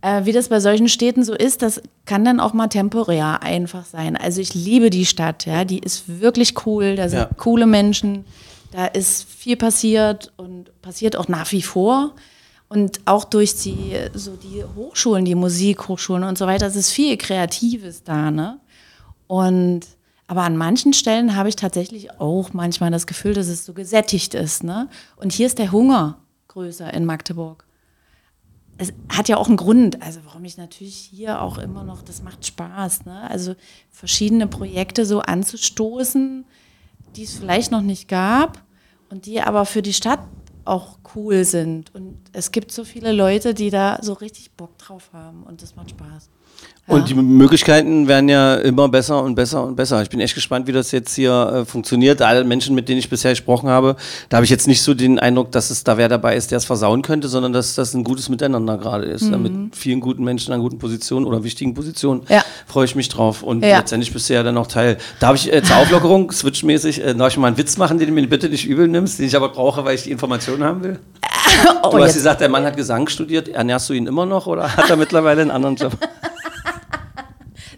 [0.02, 3.84] Äh, wie das bei solchen Städten so ist, das kann dann auch mal temporär einfach
[3.86, 4.16] sein.
[4.16, 7.30] Also ich liebe die Stadt, ja, die ist wirklich cool, da sind Ja.
[7.36, 8.24] coole Menschen,
[8.72, 12.14] da ist viel passiert und passiert auch nach wie vor.
[12.68, 17.16] Und auch durch die, so die Hochschulen, die Musikhochschulen und so weiter, es ist viel
[17.16, 18.60] Kreatives da, ne?
[19.26, 19.82] Und
[20.28, 24.34] aber an manchen Stellen habe ich tatsächlich auch manchmal das Gefühl, dass es so gesättigt
[24.34, 24.88] ist, ne?
[25.14, 27.66] Und hier ist der Hunger größer in Magdeburg
[28.78, 32.22] es hat ja auch einen Grund, also warum ich natürlich hier auch immer noch, das
[32.22, 33.30] macht Spaß, ne?
[33.30, 33.54] Also
[33.90, 36.44] verschiedene Projekte so anzustoßen,
[37.14, 38.62] die es vielleicht noch nicht gab
[39.08, 40.20] und die aber für die Stadt
[40.66, 41.94] auch cool sind.
[41.94, 45.76] Und es gibt so viele Leute, die da so richtig Bock drauf haben und das
[45.76, 46.30] macht Spaß.
[46.88, 50.02] Und die Möglichkeiten werden ja immer besser und besser und besser.
[50.02, 52.22] Ich bin echt gespannt, wie das jetzt hier äh, funktioniert.
[52.22, 53.96] Alle Menschen, mit denen ich bisher gesprochen habe,
[54.28, 56.58] da habe ich jetzt nicht so den Eindruck, dass es da wer dabei ist, der
[56.58, 59.22] es versauen könnte, sondern dass das ein gutes Miteinander gerade ist.
[59.24, 59.30] Mhm.
[59.32, 62.22] Da Mit vielen guten Menschen an guten Positionen oder wichtigen Positionen.
[62.28, 62.44] Ja.
[62.68, 63.42] Freue ich mich drauf.
[63.42, 63.78] Und Ja.
[63.78, 64.96] letztendlich bist du ja dann auch Teil.
[65.18, 68.06] Da habe ich äh, zur Auflockerung, switchmäßig, äh, darf ich mal einen Witz machen, den
[68.06, 70.84] du mir bitte nicht übel nimmst, den ich aber brauche, weil ich die Informationen haben
[70.84, 71.00] will.
[71.82, 73.48] Oh, Du hast jetzt, gesagt, der Mann hat Gesang studiert.
[73.48, 75.92] Ernährst du ihn immer noch oder hat er mittlerweile einen anderen Job?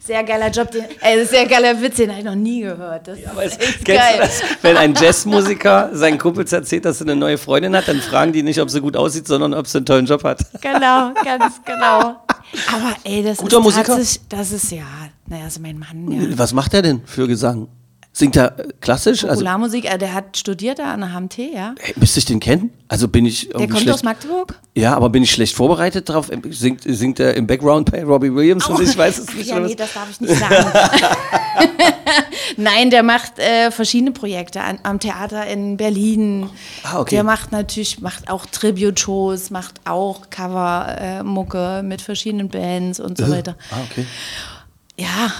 [0.08, 3.06] sehr geiler Job, den, äh, sehr geiler Witz, den habe ich noch nie gehört.
[3.06, 4.18] Das es, ist echt geil.
[4.18, 4.40] das?
[4.62, 8.42] Wenn ein Jazzmusiker seinen Kumpels erzählt, dass er eine neue Freundin hat, dann fragen die
[8.42, 10.40] nicht, ob sie gut aussieht, sondern ob sie einen tollen Job hat.
[10.62, 12.16] Genau, ganz genau.
[12.72, 13.98] Aber ey, das Guter ist Musiker?
[14.30, 14.86] das ist ja,
[15.26, 16.38] naja, ist mein Mann, ja.
[16.38, 17.68] Was macht er denn für Gesang?
[18.18, 19.22] Singt er äh, klassisch?
[19.22, 21.74] Also, Popularmusik, äh, der hat studiert da an der HMT, ja.
[21.78, 22.70] hey, müsste ich den kennen?
[22.88, 23.90] Also bin ich Der kommt schlecht.
[23.94, 24.58] aus Magdeburg?
[24.74, 26.28] ja, aber bin ich schlecht vorbereitet drauf?
[26.50, 29.48] Singt, singt er im Background bei Robbie Williams und ich weiß es Ach, nicht.
[29.50, 30.66] ja, nee, das darf ich nicht sagen.
[32.56, 36.50] Nein, der macht äh, verschiedene Projekte an, am Theater in Berlin.
[36.82, 37.14] Ah, okay.
[37.16, 43.54] Der macht natürlich, macht auch Tribute-Shows, macht auch Cover-Mucke mit verschiedenen Bands und so weiter.
[43.70, 44.06] Ah, okay.
[44.98, 45.30] Ja,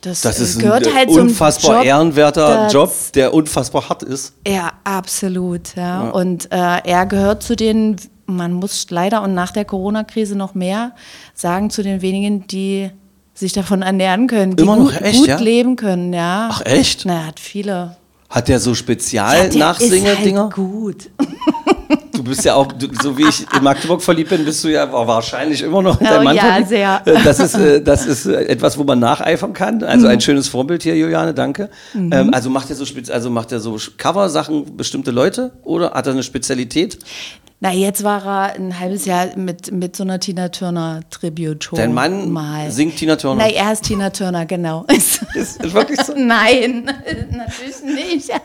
[0.00, 2.68] Das, Das äh, ist ein gehört äh, halt zum unfassbar Job ehrenwerter.
[2.68, 4.34] Job, der unfassbar hart ist.
[4.46, 5.74] Ja, absolut.
[5.76, 6.10] Ja.
[6.10, 10.92] Und äh, er gehört zu den, man muss leider und nach der Corona-Krise noch mehr
[11.34, 12.90] sagen, zu den wenigen, die
[13.34, 14.92] sich davon ernähren können, die Immer noch?
[14.92, 15.38] gut, Echt, gut ja?
[15.38, 16.12] leben können.
[16.12, 16.48] Ja.
[16.52, 17.02] Ach, echt?
[17.04, 17.96] Na, er hat viele.
[18.30, 20.40] Hat der so Ja, Spezial-Nachsinger-Dinger?
[20.40, 21.10] ist halt gut.
[22.16, 24.90] Du bist ja auch, du, so wie ich in Magdeburg verliebt bin, bist du ja
[24.90, 26.68] wahrscheinlich immer noch in Oh deinem Mann ja, verliebt.
[26.68, 27.02] sehr.
[27.04, 29.82] Äh, Das ist, äh, das ist äh, etwas, wo man nacheifern kann.
[29.82, 30.12] Also Mhm.
[30.12, 31.68] ein schönes Vorbild hier, Juliane, danke.
[31.94, 36.12] Ähm, also macht er so, also macht er so Cover-Sachen bestimmte Leute oder hat er
[36.12, 36.98] eine Spezialität?
[37.58, 41.74] Na, jetzt war er ein halbes Jahr mit, mit so einer Tina Turner Tribute-Show.
[41.76, 42.70] Dein Mann mal.
[42.70, 43.44] singt Tina Turner.
[43.44, 44.84] Nein, er ist Tina Turner, genau.
[44.94, 46.12] Ist, ist wirklich so?
[46.16, 46.84] Nein,
[47.30, 48.30] natürlich nicht.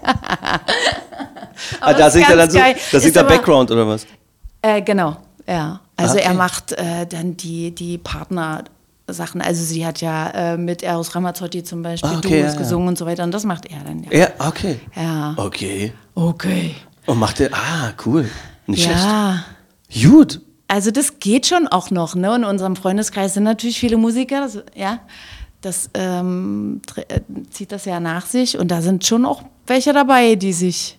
[1.80, 2.60] Ah, da singt er dann so,
[2.92, 4.06] da singt er aber- Background oder was?
[4.62, 5.80] Äh, genau, ja.
[5.98, 6.26] Also Ah, okay.
[6.28, 9.42] er macht äh, dann die, die Partner-Sachen.
[9.42, 12.58] Also sie hat ja äh, mit Eros Ramazzotti zum Beispiel Ah, okay, Duos ja, ja.
[12.58, 13.24] gesungen und so weiter.
[13.24, 14.12] Und das macht er dann, ja.
[14.18, 14.80] Ja, okay.
[14.96, 15.34] Ja.
[15.38, 15.94] Okay.
[16.16, 16.76] Okay.
[17.06, 18.30] Und macht er, ah, cool.
[18.68, 19.44] Nicht Ja.
[19.90, 20.12] schlecht.
[20.12, 20.42] Gut.
[20.68, 22.16] Also das geht schon auch noch.
[22.16, 22.34] Ne?
[22.36, 25.00] In unserem Freundeskreis sind natürlich viele Musiker, das, ja.
[25.60, 27.20] Das ähm, äh,
[27.52, 28.58] zieht das ja nach sich.
[28.58, 30.98] Und da sind schon auch welche dabei, die sich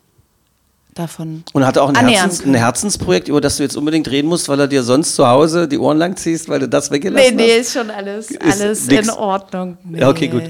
[0.94, 2.54] davon Und hat auch ein, Herzens, ein.
[2.54, 5.78] Herzensprojekt, über das du jetzt unbedingt reden musst, weil er dir sonst zu Hause die
[5.78, 7.58] Ohren lang ziehst, weil du das Nee, weggelassen nee, hast?
[7.60, 9.08] ist schon alles, Ist alles nix.
[9.08, 9.78] in Ordnung.
[9.84, 10.00] Nee.
[10.00, 10.44] Ja, okay, gut.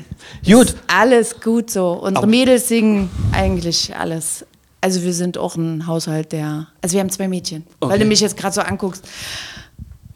[0.44, 0.74] Gut.
[0.88, 1.92] Alles gut so.
[1.92, 4.44] Unsere Mädels singen eigentlich alles.
[4.80, 6.66] Also wir sind auch ein Haushalt, der.
[6.80, 7.64] Also wir haben zwei Mädchen.
[7.78, 7.92] Okay.
[7.92, 9.04] Weil du mich jetzt gerade so anguckst.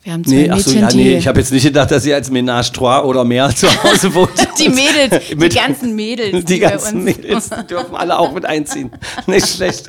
[0.07, 0.97] Wir haben zwei Nee, ach Mädchen, so, ja, die.
[0.99, 4.15] nee, ich habe jetzt nicht gedacht, dass ihr als Ménage trois oder mehr zu Hause
[4.15, 4.31] wohnt.
[4.61, 7.05] die Mädels, die Mit- ganzen Mädels, Die bei ganzen uns.
[7.17, 8.93] Mädels die dürfen alle auch mit einziehen.
[9.27, 9.89] Nicht schlecht.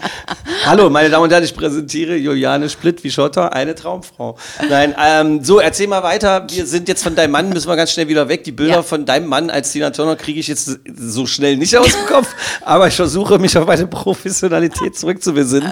[0.66, 4.40] Hallo, meine Damen und Herren, ich präsentiere Juliane Splitt wie Schotter, eine Traumfrau.
[4.68, 6.48] Nein, ähm, so, erzähl mal weiter.
[6.50, 8.44] Wir sind jetzt von deinem Mann, müssen wir ganz schnell wieder weg.
[8.44, 8.82] Die Bilder Ja.
[8.82, 12.28] von deinem Mann als Tina Turner kriege ich jetzt so schnell nicht aus dem Kopf,
[12.66, 15.72] aber ich versuche mich auf meine Professionalität zurückzubesinnen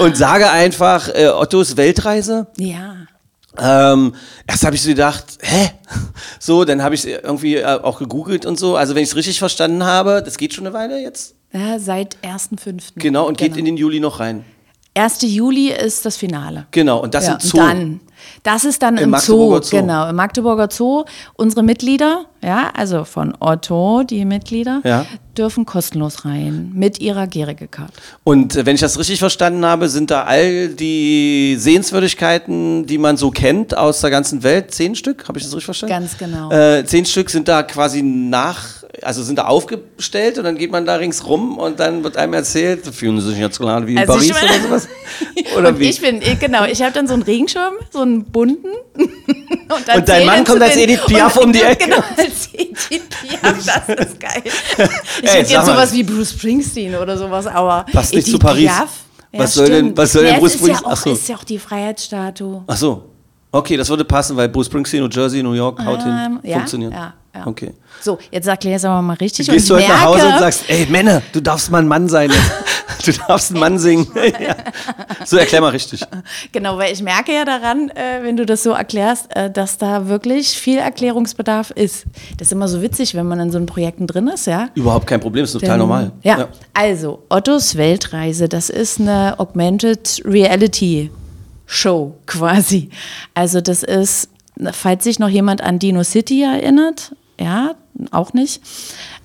[0.00, 2.48] und sage einfach, äh, Ottos Weltreise.
[2.58, 2.96] Ja.
[3.58, 4.14] Ähm,
[4.46, 5.70] erst habe ich so gedacht, hä?
[6.38, 8.76] So, dann habe ich irgendwie äh, auch gegoogelt und so.
[8.76, 11.34] Also wenn ich es richtig verstanden habe, das geht schon eine Weile jetzt.
[11.52, 12.82] ja seit 1.5.
[12.96, 14.44] Genau, und geht in den Juli noch rein.
[14.96, 15.22] 1.
[15.22, 16.66] Juli ist das Finale.
[16.70, 17.58] Genau, und das ja, im Zoo.
[17.58, 18.00] Und dann,
[18.44, 19.76] das ist dann Im im, Zoo, Zoo.
[19.78, 21.04] genau, im Magdeburger Zoo.
[21.34, 25.04] Unsere Mitglieder, ja, also von Otto, die Mitglieder, Ja.
[25.36, 27.90] dürfen kostenlos rein mit ihrer Gehrig-Card.
[28.22, 33.16] Und äh, wenn ich das richtig verstanden habe, sind da all die Sehenswürdigkeiten, die man
[33.16, 35.92] so kennt aus der ganzen Welt, zehn Stück, habe ich das richtig verstanden?
[35.94, 36.50] Ganz genau.
[36.52, 40.84] Äh, zehn Stück sind da quasi nach, also sind da aufgestellt und dann geht man
[40.86, 44.12] da ringsrum und dann wird einem erzählt, fühlen Sie sich jetzt gerade wie in Also
[44.14, 44.88] Paris meine- oder sowas?
[45.56, 45.88] Oder und wie?
[45.88, 48.68] ich bin, genau, ich habe dann so einen Regenschirm, so einen bunten.
[48.96, 51.84] und, Und dein Mann kommt als Edith Piaf um die Ecke.
[51.84, 54.42] Genau, als Edith Piaf, das ist geil.
[55.22, 58.64] Ich hätte jetzt sowas wie Bruce Springsteen oder sowas, aber Passt nicht Edith zu Paris.
[58.64, 58.88] Piaf,
[59.32, 59.98] Was soll denn- stimmt.
[59.98, 61.12] was soll denn Ja, Bruce es ist ja auch, Ach so.
[61.12, 62.64] ist ja auch die Freiheitsstatue.
[62.66, 63.04] Ach so.
[63.54, 66.50] Okay, das würde passen, weil Bruce Springsteen, New Jersey, New York, haut Ähm, hin.
[66.50, 66.92] ja, Funktioniert.
[66.92, 67.46] ja, ja.
[67.46, 67.72] Okay.
[68.00, 69.48] So, jetzt erklär es aber mal richtig.
[69.48, 72.30] Gehst du heute nach Hause und sagst, ey Männer, du darfst mal ein Mann sein.
[73.04, 74.06] Du darfst ein Mann singen.
[74.14, 74.54] ja.
[75.26, 76.00] So, erklär mal richtig.
[76.52, 80.08] Genau, weil ich merke ja daran, äh, wenn du das so erklärst, äh, dass da
[80.08, 82.04] wirklich viel Erklärungsbedarf ist.
[82.38, 84.68] Das ist immer so witzig, wenn man in so einen Projekten drin ist, ja.
[84.74, 86.12] Überhaupt kein Problem, ist total Denn- normal.
[86.22, 86.48] Ja.
[86.72, 91.10] also Ottos Weltreise, das ist eine Augmented Reality
[91.66, 92.90] Show quasi.
[93.34, 94.28] Also das ist,
[94.72, 97.74] falls sich noch jemand an Dino City erinnert, ja,
[98.10, 98.62] auch nicht.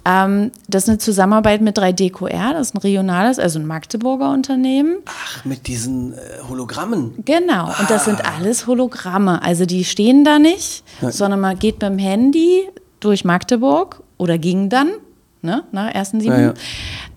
[0.06, 4.98] Ähm, das ist eine Zusammenarbeit mit 3DQR, das ist ein regionales, also ein Magdeburger Unternehmen.
[5.06, 7.14] Ach, mit diesen äh, Hologrammen.
[7.26, 9.42] Genau, und das sind alles Hologramme.
[9.44, 12.68] Also die stehen da nicht, sondern man geht mit dem Handy
[13.00, 14.90] durch Magdeburg oder ging dann,
[15.42, 16.54] ne, nach ersten sieben,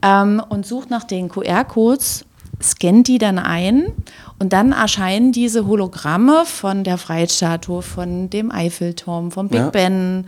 [0.02, 2.24] Ja, Ähm, und sucht nach den QR-Codes,
[2.60, 3.92] scannt die dann ein
[4.42, 9.70] und dann erscheinen diese Hologramme von der Freiheitsstatue, von dem Eiffelturm, vom Big Ja.
[9.70, 10.26] Ben,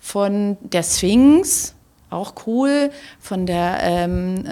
[0.00, 1.72] von der Sphinx,
[2.10, 4.42] auch cool, von der ähm,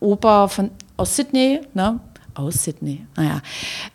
[0.00, 2.00] Oper von, aus Sydney, ne?
[2.32, 3.42] Aus Sydney, naja.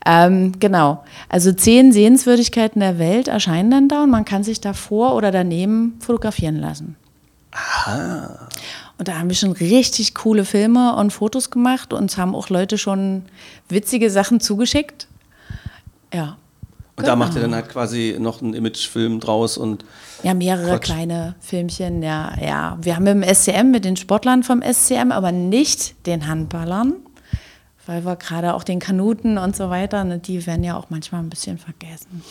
[0.05, 1.03] Ähm, genau.
[1.29, 5.97] Also zehn Sehenswürdigkeiten der Welt erscheinen dann da und man kann sich davor oder daneben
[5.99, 6.95] fotografieren lassen.
[8.97, 11.93] Und da haben wir schon richtig coole Filme und Fotos gemacht.
[11.93, 13.23] Uns haben auch Leute schon
[13.69, 15.07] witzige Sachen zugeschickt.
[16.13, 16.37] Ja.
[16.95, 17.45] Und da macht er Genau.
[17.47, 19.83] dann halt quasi noch einen Imagefilm draus und
[20.21, 20.83] Ja, mehrere Quatsch.
[20.83, 22.77] kleine Filmchen, ja, ja.
[22.81, 26.93] Wir haben dem SCM, mit den Sportlern vom SCM, aber nicht den Handballern
[27.85, 31.21] weil wir gerade auch den Kanuten und so weiter, ne, die werden ja auch manchmal
[31.21, 32.23] ein bisschen vergessen.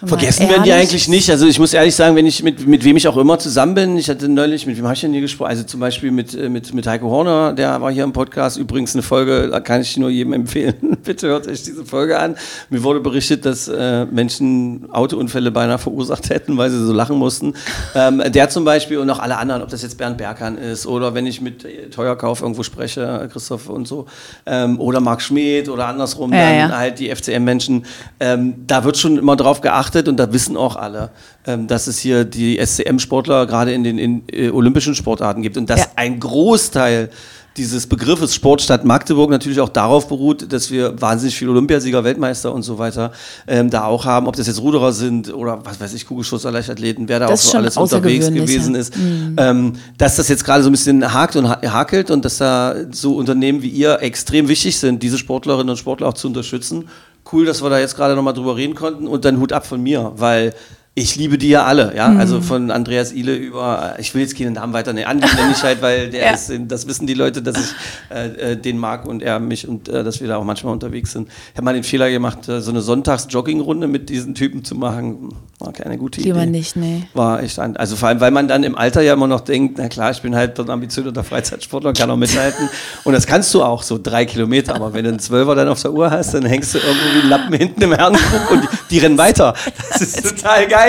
[0.00, 1.30] Wenn Vergessen werden die eigentlich nicht.
[1.30, 3.96] Also ich muss ehrlich sagen, wenn ich mit, mit wem ich auch immer zusammen bin,
[3.96, 5.50] ich hatte neulich, mit wem habe ich denn hier gesprochen?
[5.50, 8.58] Also zum Beispiel mit, äh, mit, mit Heiko Horner, der war hier im Podcast.
[8.58, 10.98] Übrigens eine Folge, da kann ich nur jedem empfehlen.
[11.04, 12.34] Bitte hört euch diese Folge an.
[12.68, 17.54] Mir wurde berichtet, dass äh, Menschen Autounfälle beinahe verursacht hätten, weil sie so lachen mussten.
[17.94, 21.14] Ähm, der zum Beispiel und auch alle anderen, ob das jetzt Bernd Berghahn ist oder
[21.14, 24.06] wenn ich mit äh, Teuerkauf irgendwo spreche, Christoph und so,
[24.46, 26.76] ähm, oder Marc Schmidt oder andersrum, Ja, dann ja.
[26.76, 27.86] halt die FCM-Menschen,
[28.20, 31.10] ähm, da wird schon immer drauf geachtet und da wissen auch alle,
[31.46, 35.56] ähm, dass es hier die SCM-Sportler gerade in den in, äh, olympischen Sportarten gibt.
[35.56, 37.10] Und dass ein Großteil
[37.56, 42.62] dieses Begriffes Sportstadt Magdeburg natürlich auch darauf beruht, dass wir wahnsinnig viele Olympiasieger, Weltmeister und
[42.62, 43.12] so weiter
[43.46, 47.08] ähm, da auch haben, ob das jetzt Ruderer sind oder was weiß ich, Kugelschusser, Leichtathleten,
[47.08, 48.80] wer da Das auch so alles unterwegs gewesen ja.
[48.80, 48.94] ist,
[49.36, 52.74] ähm, dass das jetzt gerade so ein bisschen hakt und ha- hakelt und dass da
[52.92, 56.88] so Unternehmen wie ihr extrem wichtig sind, diese Sportlerinnen und Sportler auch zu unterstützen.
[57.32, 59.82] Cool, dass wir da jetzt gerade nochmal drüber reden konnten und dann Hut ab von
[59.82, 60.54] mir, weil
[60.98, 62.08] ich liebe die ja alle, ja.
[62.08, 62.18] Mhm.
[62.18, 65.62] Also von Andreas Ile über, ich will jetzt keinen Namen weiter nennen, Andi nenne ich
[65.62, 66.30] halt, weil der Ja.
[66.30, 67.74] ist, das wissen die Leute, dass ich
[68.16, 71.12] äh, äh, den mag und er mich und äh, dass wir da auch manchmal unterwegs
[71.12, 71.28] sind.
[71.28, 75.34] Ich habe mal den Fehler gemacht, äh, so eine Sonntags-Joggingrunde mit diesen Typen zu machen.
[75.58, 76.50] War keine gute Lieber Idee.
[76.50, 77.02] nicht, nee.
[77.12, 79.76] War echt, ein, also vor allem, weil man dann im Alter ja immer noch denkt,
[79.76, 82.70] na klar, ich bin halt ein ambitionierter Freizeitsportler und kann auch mithalten.
[83.04, 84.74] Und das kannst du auch, so drei Kilometer.
[84.74, 87.20] Aber wenn du einen Zwölfer dann auf der Uhr hast, dann hängst du irgendwo wie
[87.22, 89.52] ein Lappen hinten im Herrenkrug und die, die rennen weiter.
[89.92, 90.85] Das ist total geil.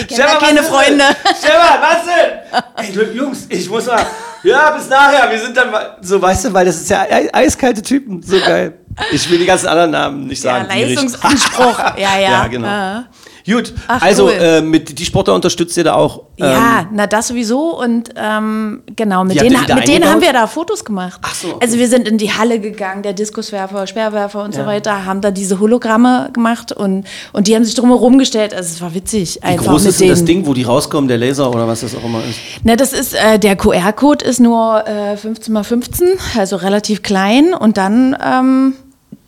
[0.00, 1.04] Die kennen ja keine Freunde.
[1.38, 3.00] Stefan, was denn?
[3.10, 4.04] Ey, Jungs, ich muss mal,
[4.42, 5.30] ja, bis nachher.
[5.30, 8.22] Wir sind dann mal, so, weißt du, weil das ist ja ei- eiskalte Typen.
[8.22, 8.74] So geil.
[9.12, 10.68] Ich will die ganzen anderen Namen nicht Ja, sagen.
[10.70, 10.94] gierig.
[10.94, 11.78] Leistungsanspruch.
[11.96, 12.30] ja, ja.
[12.30, 12.66] Ja, genau.
[12.66, 13.04] Ja.
[13.46, 14.32] Gut, Ach, also cool.
[14.32, 16.22] äh, mit die Sportler unterstützt ihr da auch.
[16.36, 20.46] Ja, ähm, na das sowieso und ähm, genau, mit denen, mit denen haben wir da
[20.46, 21.20] Fotos gemacht.
[21.22, 21.58] Ach so, okay.
[21.62, 24.62] Also wir sind in die Halle gegangen, der Diskuswerfer, Speerwerfer und Ja.
[24.62, 28.54] so weiter, haben da diese Hologramme gemacht und, und die haben sich drumherum gestellt.
[28.54, 29.40] Also es war witzig.
[29.46, 30.24] Wie groß ist denn das.
[30.24, 32.38] Ding, wo die rauskommen, der Laser oder was das auch immer ist?
[32.62, 37.54] Na, das ist, äh, der QR-Code ist nur äh, 15 mal 15, also relativ klein
[37.54, 38.74] und dann ähm,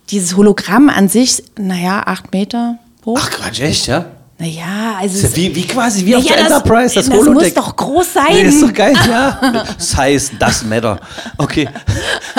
[0.09, 3.17] dieses Hologramm an sich, naja, 8 Meter hoch.
[3.21, 4.05] Ach Quatsch, echt, ja?
[4.39, 7.55] Naja, also ja wie, wie quasi wie auf Naja, der das- Enterprise, das, das Holodeck.
[7.55, 8.25] muss doch groß sein.
[8.31, 9.63] Nee, das ist doch geil, ja.
[9.77, 10.99] Size, das matter.
[11.37, 11.69] Okay.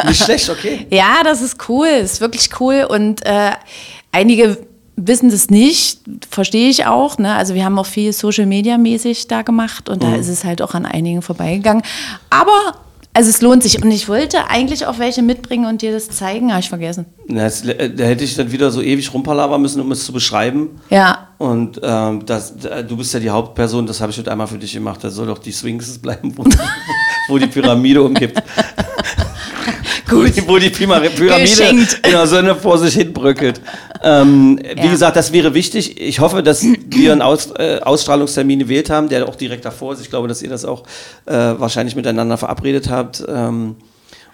[0.09, 0.87] Nicht schlecht, okay.
[0.90, 3.53] Ja, das ist cool, ist wirklich cool und äh,
[4.12, 4.59] einige
[4.96, 7.18] wissen das nicht, verstehe ich auch.
[7.18, 7.35] Ne?
[7.35, 10.11] Also wir haben auch viel Social Media mäßig da gemacht und Mhm.
[10.11, 11.83] da ist es halt auch an einigen vorbeigegangen.
[12.31, 12.74] Aber
[13.14, 16.50] also es lohnt sich und ich wollte eigentlich auch welche mitbringen und dir das zeigen,
[16.50, 17.07] habe ich vergessen.
[17.29, 20.12] Na, das, äh, da hätte ich dann wieder so ewig rumpalabern müssen, um es zu
[20.12, 20.81] beschreiben.
[20.90, 24.46] Ja, Und ähm, das, da- du bist ja die Hauptperson, das habe ich heute einmal
[24.48, 24.98] für dich gemacht.
[25.03, 26.44] Da soll doch die Sphinx bleiben, wo,
[27.29, 28.42] wo die Pyramide umkippt.
[30.09, 30.14] Gut.
[30.14, 31.62] Wo die, wo die Pyramide
[32.05, 33.61] in der Sonne vor sich hin bröckelt.
[34.04, 34.90] Ähm, Wie Ja.
[34.90, 36.00] gesagt, das wäre wichtig.
[36.00, 40.00] Ich hoffe, dass wir einen Aus, äh, Ausstrahlungstermin gewählt haben, der auch direkt davor ist.
[40.02, 40.82] Ich glaube, dass ihr das auch
[41.26, 43.24] äh, wahrscheinlich miteinander verabredet habt.
[43.26, 43.76] Ähm,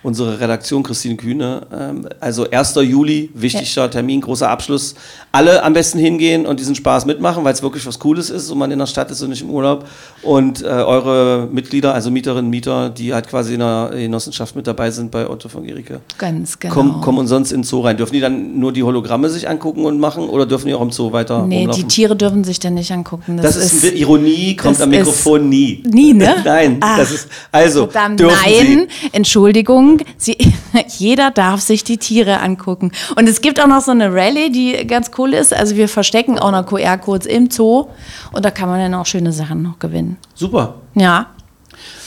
[0.03, 1.67] unsere Redaktion, Christine Kühne.
[1.73, 2.75] Ähm, also 1.
[2.83, 4.95] Juli, wichtiger Termin, großer Abschluss.
[5.33, 8.59] Alle am besten hingehen und diesen Spaß mitmachen, weil es wirklich was Cooles ist und
[8.59, 9.87] man in der Stadt ist und nicht im Urlaub.
[10.23, 14.91] Und äh, eure Mitglieder, also Mieterinnen, Mieter, die halt quasi in der Genossenschaft mit dabei
[14.91, 16.75] sind bei Otto von Gericke, ganz genau.
[16.75, 17.97] kommen, kommen umsonst in den Zoo rein.
[17.97, 20.91] Dürfen die dann nur die Hologramme sich angucken und machen oder dürfen die auch im
[20.91, 21.89] Zoo weiter nee, die rumlaufen?
[21.89, 23.39] Tiere dürfen sich dann nicht angucken.
[23.41, 25.83] das ist, eine Ironie, kommt das am Mikrofon nie.
[25.87, 26.37] Nie, ne?
[26.45, 26.97] Nein, Ah.
[26.97, 29.09] das ist also Verdammt, dürfen nein, Sie.
[29.13, 30.37] Entschuldigung, sie,
[30.99, 32.93] jeder darf sich die Tiere angucken.
[33.17, 35.53] Und es gibt auch noch so eine Rallye, die ganz cool ist.
[35.55, 37.89] Also wir verstecken auch noch QR-Codes im Zoo
[38.33, 40.17] und da kann man dann auch schöne Sachen noch gewinnen.
[40.35, 40.75] Super.
[40.95, 41.27] Ja,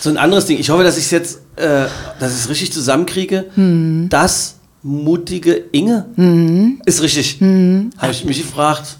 [0.01, 0.59] So ein anderes Ding.
[0.59, 1.85] Ich hoffe, dass ich es jetzt, äh,
[2.19, 3.45] dass ich es richtig zusammenkriege.
[3.55, 4.07] Hm.
[4.09, 7.37] Das mutige Inge ist richtig.
[7.39, 7.91] Hm.
[7.97, 8.97] Habe ich mich gefragt.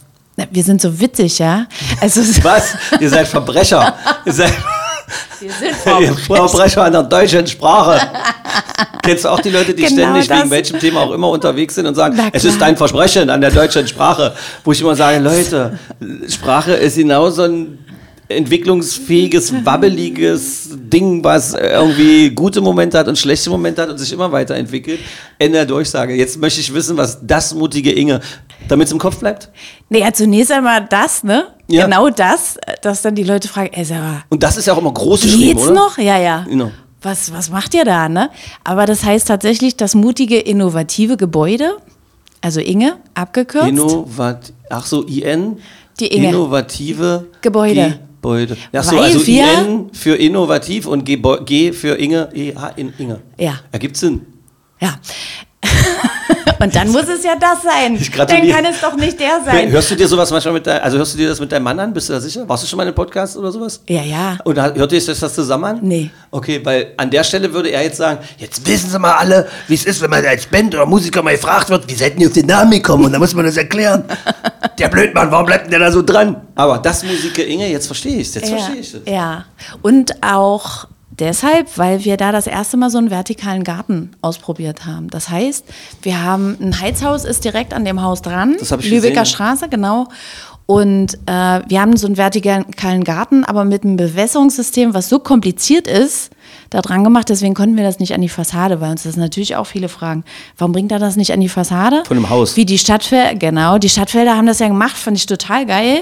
[0.52, 1.66] Wir sind so witzig, ja.
[2.02, 2.76] Also Was?
[3.00, 3.96] Ihr seid Verbrecher.
[4.26, 4.54] Ihr seid
[5.40, 8.00] wir sind ihr Verbrecher an der deutschen Sprache.
[9.02, 10.40] Kennst du auch die Leute, die Genau ständig das.
[10.40, 12.70] wegen welchem Thema auch immer unterwegs sind und sagen, es ist klar.
[12.70, 14.34] ein Versprechen an der deutschen Sprache.
[14.64, 15.78] Wo ich immer sage, Leute,
[16.28, 17.80] Sprache ist genauso ein
[18.30, 24.32] entwicklungsfähiges, wabbeliges Ding, was irgendwie gute Momente hat und schlechte Momente hat und sich immer
[24.32, 25.00] weiterentwickelt.
[25.38, 26.14] Ende der Durchsage.
[26.16, 28.22] Jetzt möchte ich wissen, was das mutige Inge,
[28.68, 29.50] damit es im Kopf bleibt.
[29.90, 31.53] Naja, zunächst einmal das, ne?
[31.74, 31.86] Ja.
[31.86, 34.78] Genau das, dass dann die Leute fragen, ey, sag mal, Und das ist ja auch
[34.78, 35.74] immer groß geschrieben, Geht's oder?
[35.74, 35.98] noch?
[35.98, 36.46] Ja, ja.
[36.48, 36.72] Genau.
[37.02, 38.30] Was, was macht ihr da, ne?
[38.64, 41.78] Aber das heißt tatsächlich das mutige, innovative Gebäude,
[42.42, 43.68] also Inge, abgekürzt.
[43.70, 45.58] Innovat, ach so, IN.
[46.00, 46.30] Die Inge.
[46.30, 48.00] Innovative Gebäude.
[48.16, 48.56] Gebäude.
[48.72, 53.20] Ach so, Weil also IN für innovativ und G, G für Inge, EH in Inge.
[53.38, 53.56] Ja.
[53.72, 54.22] Ergibt Sinn.
[54.80, 54.94] ja.
[56.64, 58.00] Und dann muss es ja das sein.
[58.16, 59.70] Dann kann es doch nicht der sein.
[59.70, 61.78] Hörst du dir sowas manchmal mit deinem, also hörst du dir das mit deinem Mann
[61.78, 61.94] an?
[61.94, 62.48] Bist du da sicher?
[62.48, 63.82] Warst du schon mal in einem Podcast oder sowas?
[63.90, 64.38] Ja, ja.
[64.46, 65.80] Und hört ihr euch das zusammen an?
[65.82, 66.10] Nee.
[66.32, 69.74] Okay, weil an der Stelle würde er jetzt sagen, jetzt wissen Sie mal alle, wie
[69.74, 72.34] es ist, wenn man als Band oder Musiker mal gefragt wird, wie seid ihr auf
[72.34, 73.06] den Namen gekommen?
[73.06, 74.06] Und dann muss man das erklären.
[74.80, 76.38] der Blödmann, warum bleibt denn der da so dran?
[76.56, 79.02] Aber das Musiker Inge, jetzt verstehe ich jetzt ja, verstehe ich das.
[79.06, 79.46] ja.
[79.82, 80.88] Und auch
[81.20, 85.10] deshalb, weil wir da das erste Mal so einen vertikalen Garten ausprobiert haben.
[85.10, 85.66] Das heißt,
[86.02, 89.26] wir haben ein Heizhaus ist direkt an dem Haus dran, Das ich Lübecker gesehen.
[89.26, 90.08] Straße, genau.
[90.66, 95.88] Und äh, wir haben so einen vertikalen Garten, aber mit einem Bewässerungssystem, was so kompliziert
[95.88, 96.32] ist,
[96.70, 97.28] da dran gemacht.
[97.30, 100.24] Deswegen konnten wir das nicht an die Fassade, weil uns das natürlich auch viele fragen.
[100.58, 102.04] Warum bringt er das nicht an die Fassade?
[102.08, 102.56] Von einem Haus.
[102.56, 106.02] Wie die Stadtfelder, genau, die Stadtfelder haben das ja gemacht, fand ich total geil.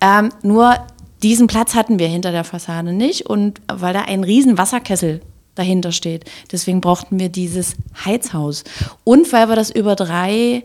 [0.00, 0.76] Ähm, nur
[1.22, 5.20] diesen Platz hatten wir hinter der Fassade nicht und weil da ein riesen Wasserkessel
[5.54, 6.24] dahinter steht.
[6.52, 8.64] Deswegen brauchten wir dieses Heizhaus.
[9.04, 10.64] Und weil wir das über drei,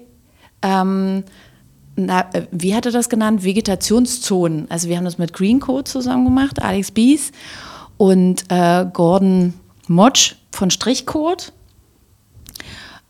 [0.61, 1.23] ähm,
[1.95, 3.43] na, äh, wie hat er das genannt?
[3.43, 4.69] Vegetationszonen.
[4.69, 7.31] Also wir haben das mit Green Code zusammen gemacht, Alex Bies
[7.97, 9.53] und äh, Gordon
[9.87, 11.53] Motsch von Strichcode.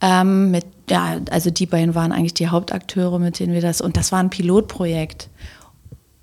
[0.01, 3.97] Ähm, mit, ja, also die beiden waren eigentlich die Hauptakteure, mit denen wir das, und
[3.97, 5.29] das war ein Pilotprojekt.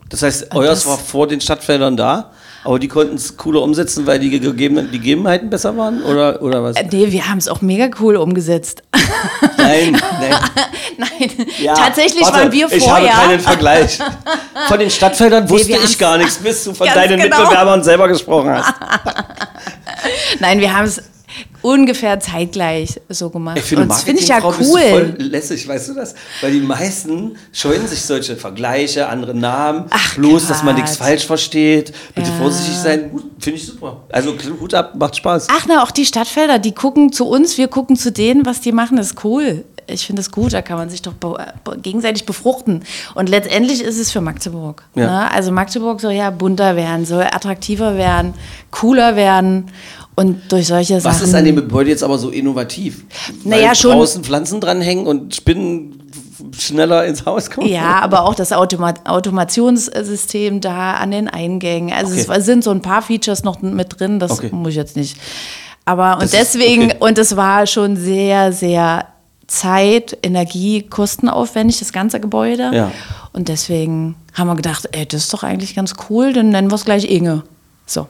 [0.08, 2.30] Das heißt, Und euers das- war vor den Stadtfeldern da,
[2.64, 6.02] aber die konnten es cooler umsetzen, weil die Gegeben, die Gegebenheiten besser waren?
[6.02, 6.76] Oder, oder was?
[6.76, 8.82] Äh, nee, wir haben es auch mega cool umgesetzt.
[9.58, 10.34] Nein, nein.
[10.98, 11.30] Nein,
[11.62, 13.14] Ja, tatsächlich warte, waren wir Ich vorher.
[13.16, 13.98] habe keinen Vergleich.
[14.68, 17.38] Von den Stadtfeldern wusste wir ich gar nichts, bis du von deinen genau.
[17.40, 18.72] Mitbewerbern selber gesprochen hast.
[20.40, 21.02] Nein, wir haben es
[21.62, 23.58] ungefähr zeitgleich so gemacht.
[23.58, 24.54] Ich finde, Und das finde ich ja du cool.
[24.80, 26.14] voll lässig, weißt du das?
[26.40, 31.26] Weil die meisten scheuen sich solche Vergleiche, andere Namen, Ach, bloß, dass man nichts falsch
[31.26, 31.92] versteht.
[32.14, 32.36] Bitte Ja.
[32.36, 33.10] vorsichtig sein.
[33.38, 34.02] Finde ich super.
[34.10, 35.48] Also Hut ab, macht Spaß.
[35.50, 38.72] Ach na, auch die Stadtfelder, die gucken zu uns, wir gucken zu denen, was die
[38.72, 39.64] machen, ist cool.
[39.90, 41.14] Ich finde das gut, da kann man sich doch
[41.80, 42.82] gegenseitig befruchten.
[43.14, 44.82] Und letztendlich ist es für Magdeburg.
[44.94, 45.06] Ja.
[45.06, 45.30] Ne?
[45.32, 48.34] Also Magdeburg soll ja bunter werden, soll attraktiver werden,
[48.70, 49.70] cooler werden.
[50.18, 51.28] Und durch solche Was Sachen.
[51.28, 53.04] ist an dem Gebäude jetzt aber so innovativ?
[53.44, 56.02] Naja, Weil schon- draußen Pflanzen dranhängen und Spinnen
[56.58, 57.68] schneller ins Haus kommen?
[57.68, 61.92] Ja, aber auch das Automa Automationssystem da an den Eingängen.
[61.92, 62.26] Also Okay.
[62.36, 64.50] es sind so ein paar Features noch mit drin, das Okay.
[64.52, 65.16] muss ich jetzt nicht.
[65.84, 66.96] Aber und Das ist- deswegen, okay.
[67.00, 69.06] und es war schon sehr, sehr
[69.46, 72.70] Zeit, Energie, kostenaufwendig, das ganze Gebäude.
[72.74, 72.90] Ja.
[73.32, 76.74] Und deswegen haben wir gedacht, ey, das ist doch eigentlich ganz cool, dann nennen wir
[76.74, 77.44] es gleich Inge.
[77.86, 78.06] So.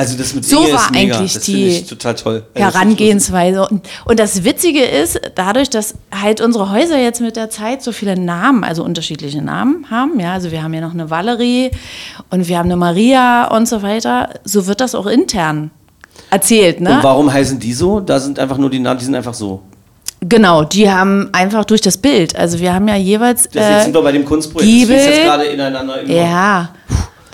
[0.00, 1.16] Also das mit So Inge war ist mega.
[1.16, 2.44] eigentlich das die finde ich total toll.
[2.54, 3.66] Also Herangehensweise.
[3.68, 7.90] Und, und das Witzige ist, dadurch, dass halt unsere Häuser jetzt mit der Zeit so
[7.90, 11.72] viele Namen, also unterschiedliche Namen haben, ja, also wir haben ja noch eine Valerie
[12.30, 15.72] und wir haben eine Maria und so weiter, so wird das auch intern
[16.30, 16.94] erzählt, ne?
[16.94, 17.98] Und warum heißen die so?
[17.98, 19.62] Da sind einfach nur die Namen, die sind einfach so.
[20.20, 23.48] Genau, die haben einfach durch das Bild, also wir haben ja jeweils.
[23.52, 24.70] Das jetzt sind wir bei dem Kunstprojekt.
[24.70, 24.96] Giebel.
[24.96, 26.12] Das jetzt gerade ineinander über.
[26.12, 26.68] ja,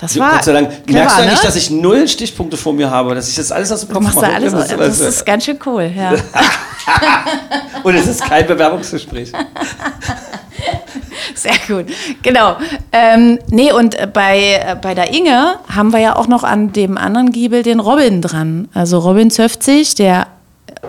[0.05, 0.32] das So, war.
[0.32, 0.68] Gott sei Dank.
[0.86, 1.46] clever, Merkst du eigentlich, ne?
[1.46, 4.05] dass ich null Stichpunkte vor mir habe, dass ich das alles aus dem Du Kopf
[4.05, 4.26] machst mache?
[4.30, 6.12] da alles, Das ist- das ist ganz schön cool, ja.
[7.82, 9.32] Und es ist kein Bewerbungsgespräch.
[11.34, 11.86] Sehr gut,
[12.22, 12.57] genau.
[12.92, 16.72] Ähm, nee, und äh, bei, äh, bei der Inge haben wir ja auch noch an
[16.72, 18.68] dem anderen Giebel den Robin dran.
[18.72, 20.26] Also Robin Zöfzig, der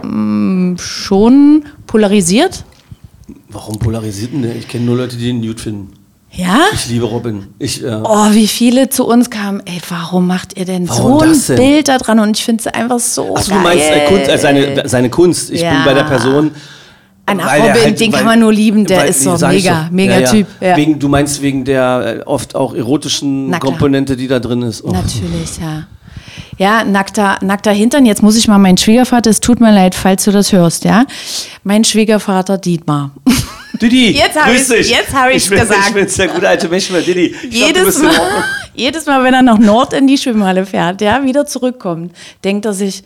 [0.03, 2.63] ähm, schon polarisiert.
[3.49, 4.55] Warum polarisiert denn der?
[4.55, 5.93] Ich kenne nur Leute, die den Nude finden.
[6.35, 6.59] Ja?
[6.73, 7.47] Ich liebe Robin.
[7.59, 9.61] Ich, äh, Oh, wie viele zu uns kamen.
[9.65, 11.55] Ey, warum macht ihr denn Warum so ein denn?
[11.55, 12.19] Bild da dran?
[12.19, 15.49] Und ich finde es einfach so Achso, du meinst äh, Kunst, äh, seine, seine Kunst.
[15.51, 15.85] Ich bin Ja.
[15.85, 16.51] bei der Person.
[17.27, 19.91] An weil Robin, den kann man nur lieben, der ist so mega, doch.
[19.91, 20.45] mega Typ.
[20.61, 20.77] Ja.
[20.77, 23.51] Wegen, du meinst wegen der äh, oft auch erotischen.
[23.59, 24.83] Komponente, die da drin ist.
[24.83, 24.91] Oh.
[24.91, 25.87] Natürlich, ja.
[26.57, 28.05] Ja, nackter, nackter Hintern.
[28.05, 31.05] Jetzt muss ich mal meinen Schwiegervater, es tut mir leid, falls du das hörst, ja.
[31.63, 33.11] Mein Schwiegervater Dietmar.
[33.81, 34.89] Didi, Jetzt grüß ich's- dich.
[34.89, 35.79] jetzt hab ich's ich bin, gesagt.
[35.89, 37.25] Ich bin der gute alte Mensch, Didi.
[37.27, 38.43] Ich glaub, jedes, in Mal,
[38.75, 42.73] jedes Mal, wenn er nach Nord in die Schwimmhalle fährt, ja, wieder zurückkommt, denkt er
[42.73, 43.03] sich,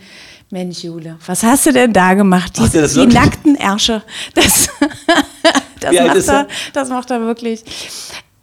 [0.51, 2.57] Mensch, Jule, was hast du denn da gemacht?
[2.57, 3.13] Die, das die wirklich?
[3.13, 4.01] nackten Ärsche.
[4.33, 4.69] Das,
[5.79, 7.63] das, macht ist er, das macht er wirklich.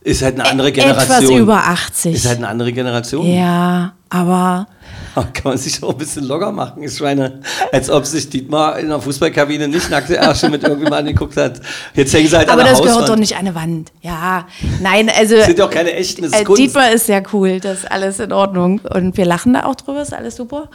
[0.02, 1.40] Ist halt eine andere Etwas Generation.
[1.40, 2.14] über 80.
[2.14, 3.26] Ist halt eine andere Generation.
[3.26, 4.66] ja, aber
[5.14, 6.82] Kann man sich auch ein bisschen locker machen.
[6.82, 7.40] Ich meine,
[7.72, 11.61] als ob sich Dietmar in der Fußballkabine nicht nackte Ärsche mit irgendjemandem angeguckt hat.
[11.94, 13.09] Jetzt hängen sie halt Aber an der das gehört Hauswand.
[13.11, 13.92] doch nicht an eine Wand.
[14.02, 14.46] Ja,
[14.80, 15.36] nein, also.
[15.36, 16.44] Das sind doch keine echten, äh.
[16.44, 18.80] Dietmar ist sehr cool, das ist alles in Ordnung.
[18.80, 20.68] Und wir lachen da auch drüber, ist alles super.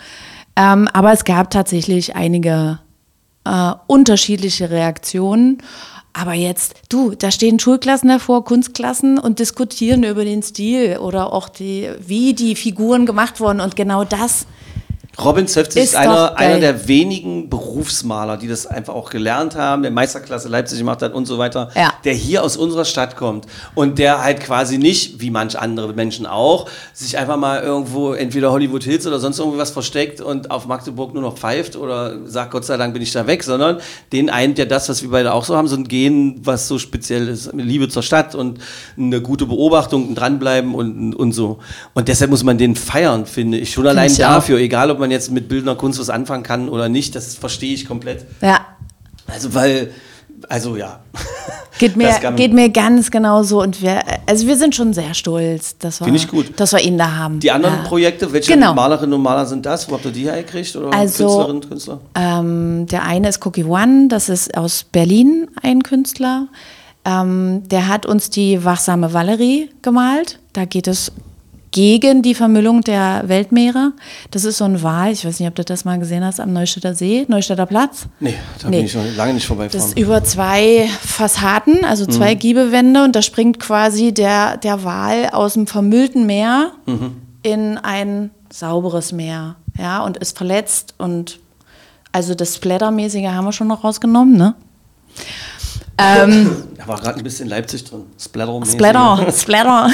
[0.55, 2.79] Ähm, aber es gab tatsächlich einige
[3.45, 5.59] äh, unterschiedliche Reaktionen.
[6.13, 11.47] Aber jetzt, du, da stehen Schulklassen davor, Kunstklassen und diskutieren über den Stil oder auch
[11.47, 13.61] die, wie die Figuren gemacht wurden.
[13.61, 14.45] Und genau das
[15.19, 19.81] Robin Zöfzig ist, Ist einer, einer der wenigen Berufsmaler, die das einfach auch gelernt haben,
[19.81, 21.93] der Meisterklasse Leipzig gemacht hat und so weiter, Ja.
[22.05, 23.45] der hier aus unserer Stadt kommt
[23.75, 28.51] und der halt quasi nicht, wie manch andere Menschen auch, sich einfach mal irgendwo entweder
[28.51, 32.65] Hollywood Hills oder sonst irgendwas versteckt und auf Magdeburg nur noch pfeift oder sagt, Gott
[32.65, 33.77] sei Dank bin ich da weg, sondern
[34.13, 36.79] den eint ja das, was wir beide auch so haben, so ein Gen, was so
[36.79, 38.59] speziell ist, Liebe zur Stadt und
[38.97, 41.59] eine gute Beobachtung, ein dranbleiben und, und so.
[41.93, 43.71] Und deshalb muss man den feiern, finde ich.
[43.73, 44.35] Schon allein ich auch.
[44.35, 47.73] dafür, egal ob man jetzt mit bildender Kunst was anfangen kann oder nicht, das verstehe
[47.73, 48.25] ich komplett.
[48.41, 48.65] Ja.
[49.27, 49.91] Also weil,
[50.49, 51.01] also ja.
[51.79, 55.99] Geht mir, geht mir ganz genauso und wir, also wir sind schon sehr stolz, dass
[55.99, 56.59] wir, ich gut.
[56.59, 57.39] dass wir ihn da haben.
[57.39, 57.81] Die anderen ja.
[57.83, 58.75] Projekte, welche Genau.
[58.75, 59.89] Malerinnen und Maler sind das?
[59.89, 60.75] Wo habt ihr die hergekriegt?
[60.75, 61.99] Oder Also- Künstlerinnen und Künstler?
[62.13, 66.49] Ähm, der eine ist Cookie One, das ist aus Berlin ein Künstler.
[67.03, 70.37] Ähm, der hat uns die wachsame Valerie gemalt.
[70.53, 71.11] Da geht es
[71.71, 73.93] gegen die Vermüllung der Weltmeere.
[74.31, 76.51] Das ist so ein Wal, ich weiß nicht, ob du das mal gesehen hast, am
[76.53, 78.07] Neustädter See, Neustädter Platz.
[78.19, 78.77] Nee, da Nee.
[78.77, 79.87] bin ich schon lange nicht Das vorbeigefahren.
[79.89, 85.53] ist über zwei Fassaden, also zwei Giebewände und da springt quasi der, der Wal aus
[85.53, 86.71] dem vermüllten Meer
[87.43, 89.55] in ein sauberes Meer.
[89.79, 91.39] Ja, und ist verletzt und
[92.11, 94.53] also das Splattermäßige haben wir schon noch rausgenommen, ne?
[95.97, 98.01] ähm, Da war gerade ein bisschen Leipzig drin.
[98.19, 98.61] Splatter.
[98.65, 99.89] Splatter, Splatter.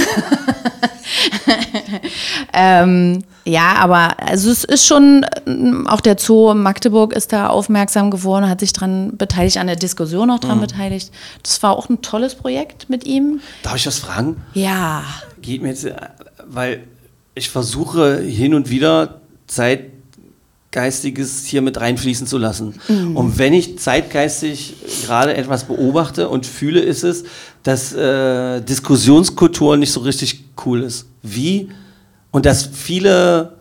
[2.58, 8.12] Ähm, ja, aber also es ist schon, ähm, auch der Zoo Magdeburg ist da aufmerksam
[8.12, 10.48] geworden, hat sich daran beteiligt, an der Diskussion auch Mhm.
[10.48, 11.12] dran beteiligt.
[11.44, 13.40] Das war auch ein tolles Projekt mit ihm.
[13.64, 14.36] Darf ich was fragen?
[14.54, 15.04] Ja,
[15.42, 15.94] Geht mir jetzt, äh,
[16.46, 16.84] weil
[17.36, 22.76] ich versuche hin und wieder Zeitgeistiges hier mit reinfließen zu lassen.
[23.14, 27.24] Und wenn ich zeitgeistig gerade etwas beobachte und fühle, ist es,
[27.64, 31.08] dass äh, Diskussionskultur nicht so richtig cool ist.
[31.24, 31.70] Wie?
[32.38, 33.54] Und dass viele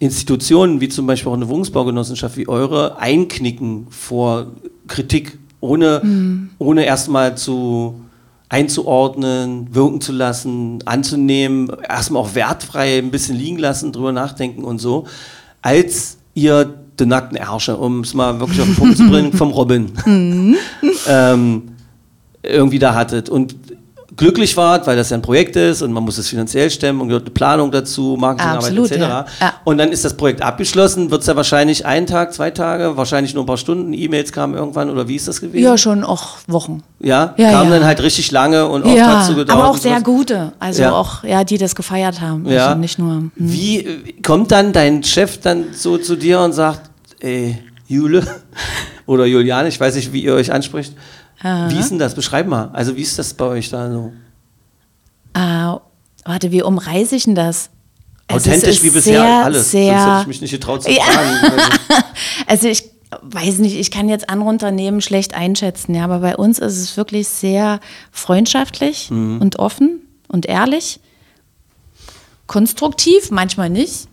[0.00, 4.48] Institutionen, wie zum Beispiel auch eine Wohnungsbaugenossenschaft wie eure, einknicken vor
[4.88, 6.02] Kritik, ohne,
[6.58, 8.00] ohne erstmal zu
[8.48, 14.80] einzuordnen, wirken zu lassen, anzunehmen, erstmal auch wertfrei ein bisschen liegen lassen, drüber nachdenken und
[14.80, 15.06] so,
[15.60, 16.64] als ihr
[16.98, 19.92] den nackten Ärsche, um es mal wirklich auf den Punkt zu bringen, vom Robin
[21.06, 21.62] ähm,
[22.42, 23.28] irgendwie da hattet.
[23.28, 23.54] Und
[24.16, 27.08] glücklich wart, weil das ja ein Projekt ist und man muss es finanziell stemmen und
[27.08, 29.00] gehört eine Planung dazu, Marketingarbeit Absolut, etc.
[29.00, 29.26] ja.
[29.40, 29.54] Ja.
[29.64, 33.34] Und dann ist das Projekt abgeschlossen, wird es ja wahrscheinlich einen Tag, zwei Tage, wahrscheinlich
[33.34, 35.64] nur ein paar Stunden, E-Mails kamen irgendwann oder wie ist das gewesen?
[35.64, 36.82] ja, schon auch Wochen.
[37.00, 37.78] Ja, Ja, kam ja.
[37.78, 39.58] dann halt richtig lange und oft ja, hat so gedauert.
[39.60, 42.66] aber auch sehr gute, also auch, ja, die das gefeiert haben, Ja.
[42.68, 43.12] also nicht nur.
[43.12, 43.30] hm.
[43.36, 46.90] Wie äh, kommt dann dein Chef dann so zu dir und sagt,
[47.20, 47.58] ey,
[47.88, 48.22] Jule
[49.06, 50.94] oder Juliane, ich weiß nicht, wie ihr euch anspricht.
[51.42, 52.14] Wie ist denn das?
[52.14, 52.70] Beschreib mal.
[52.72, 54.12] Also wie ist das bei euch da so?
[55.34, 55.76] Äh,
[56.24, 57.70] warte, wie umreiße ich denn das?
[58.28, 59.70] Authentisch ist wie bisher sehr, alles.
[59.70, 61.02] Sehr, Sonst hätte ich mich nicht getraut zu Ja.
[61.02, 61.62] fragen.
[62.46, 62.84] Also, Also ich
[63.22, 66.96] weiß nicht, ich kann jetzt andere Unternehmen schlecht einschätzen, ja, aber bei uns ist es
[66.96, 67.80] wirklich sehr
[68.10, 69.40] freundschaftlich Mhm.
[69.42, 70.98] und offen und ehrlich.
[72.46, 74.08] Konstruktiv, manchmal nicht.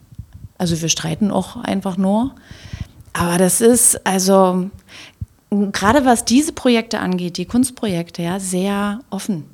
[0.57, 2.31] Also wir streiten auch einfach nur.
[3.13, 4.69] Aber das ist also
[5.51, 9.45] gerade was diese Projekte angeht, die Kunstprojekte, ja, sehr offen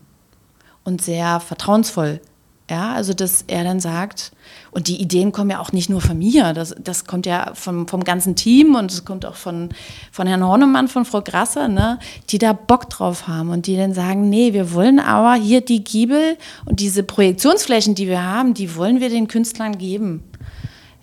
[0.84, 2.22] und sehr vertrauensvoll.
[2.68, 4.32] Ja, also dass er dann sagt,
[4.72, 7.88] und die Ideen kommen ja auch nicht nur von mir, das, das kommt ja vom,
[7.88, 9.70] vom ganzen Team und es kommt auch von,
[10.12, 12.00] von Herrn Hornemann, von Frau Grasser, ne,
[12.32, 15.84] die da Bock drauf haben und die dann sagen, nee, wir wollen aber hier die
[15.84, 20.24] Giebel und diese Projektionsflächen, die wir haben, die wollen wir den Künstlern geben.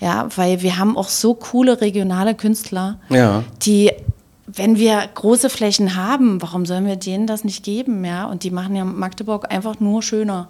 [0.00, 3.44] Ja, weil wir haben auch so coole regionale Künstler, Ja.
[3.62, 3.92] die,
[4.54, 8.04] wenn wir große Flächen haben, warum sollen wir denen das nicht geben?
[8.04, 10.48] Ja, und die machen ja Magdeburg einfach nur schöner.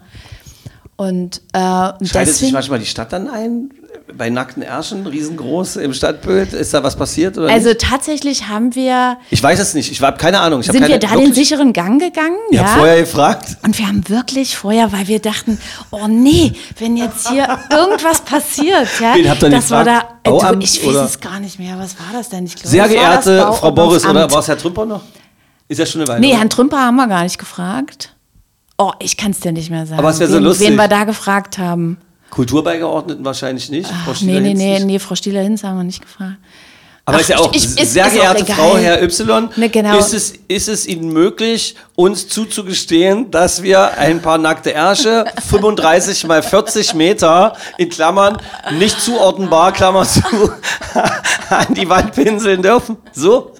[0.97, 3.71] Und, äh, Schaltet sich deswegen, manchmal die Stadt dann ein?
[4.17, 6.53] Bei nackten Ärschen, riesengroß im Stadtbild?
[6.53, 7.81] Ist da was passiert also nicht?
[7.81, 9.91] tatsächlich haben wir, Ich weiß es nicht.
[9.91, 10.61] Ich habe keine Ahnung.
[10.61, 12.37] Ich sind keine, wir da den wirklich- sicheren Gang gegangen?
[12.51, 13.57] Ich habe vorher gefragt.
[13.63, 15.59] Und wir haben wirklich vorher, weil wir dachten,
[15.91, 21.21] oh nee, wenn jetzt hier irgendwas passiert, ja, das war da, Bauamt ich weiß es
[21.21, 22.45] gar nicht mehr, was war das denn?
[22.45, 25.03] Ich glaube, Sehr geehrte Frau Boris, oder war es Herr Trümper noch?
[25.69, 26.21] Ist ja schon eine Weile.
[26.21, 26.35] Nee?
[26.35, 28.15] Herrn Trümper haben wir gar nicht gefragt.
[28.79, 29.99] Oh, ich kann es dir nicht mehr sagen.
[29.99, 30.69] Aber es wär so wen, lustig.
[30.69, 31.99] wen wir da gefragt haben.
[32.31, 33.89] Kulturbeigeordneten wahrscheinlich nicht.
[33.89, 34.87] Frau Ach, nee, nee, nee, nicht.
[34.87, 36.39] nee, Frau Stieler-Hinz haben wir nicht gefragt.
[37.05, 38.57] Aber Ach, ist ja auch, ich- ist- sehr ist auch geehrte egal.
[38.57, 39.99] Frau, Herr Y, Ne, genau.
[39.99, 46.25] ist, es, ist es Ihnen möglich, uns zuzugestehen, dass wir ein paar nackte Ärsche, 35
[46.29, 48.39] mal 40 Meter, in Klammern,
[48.79, 50.23] nicht zuordnenbar, Klammer zu,
[51.51, 52.97] an die Wand pinseln dürfen?
[53.13, 53.53] So?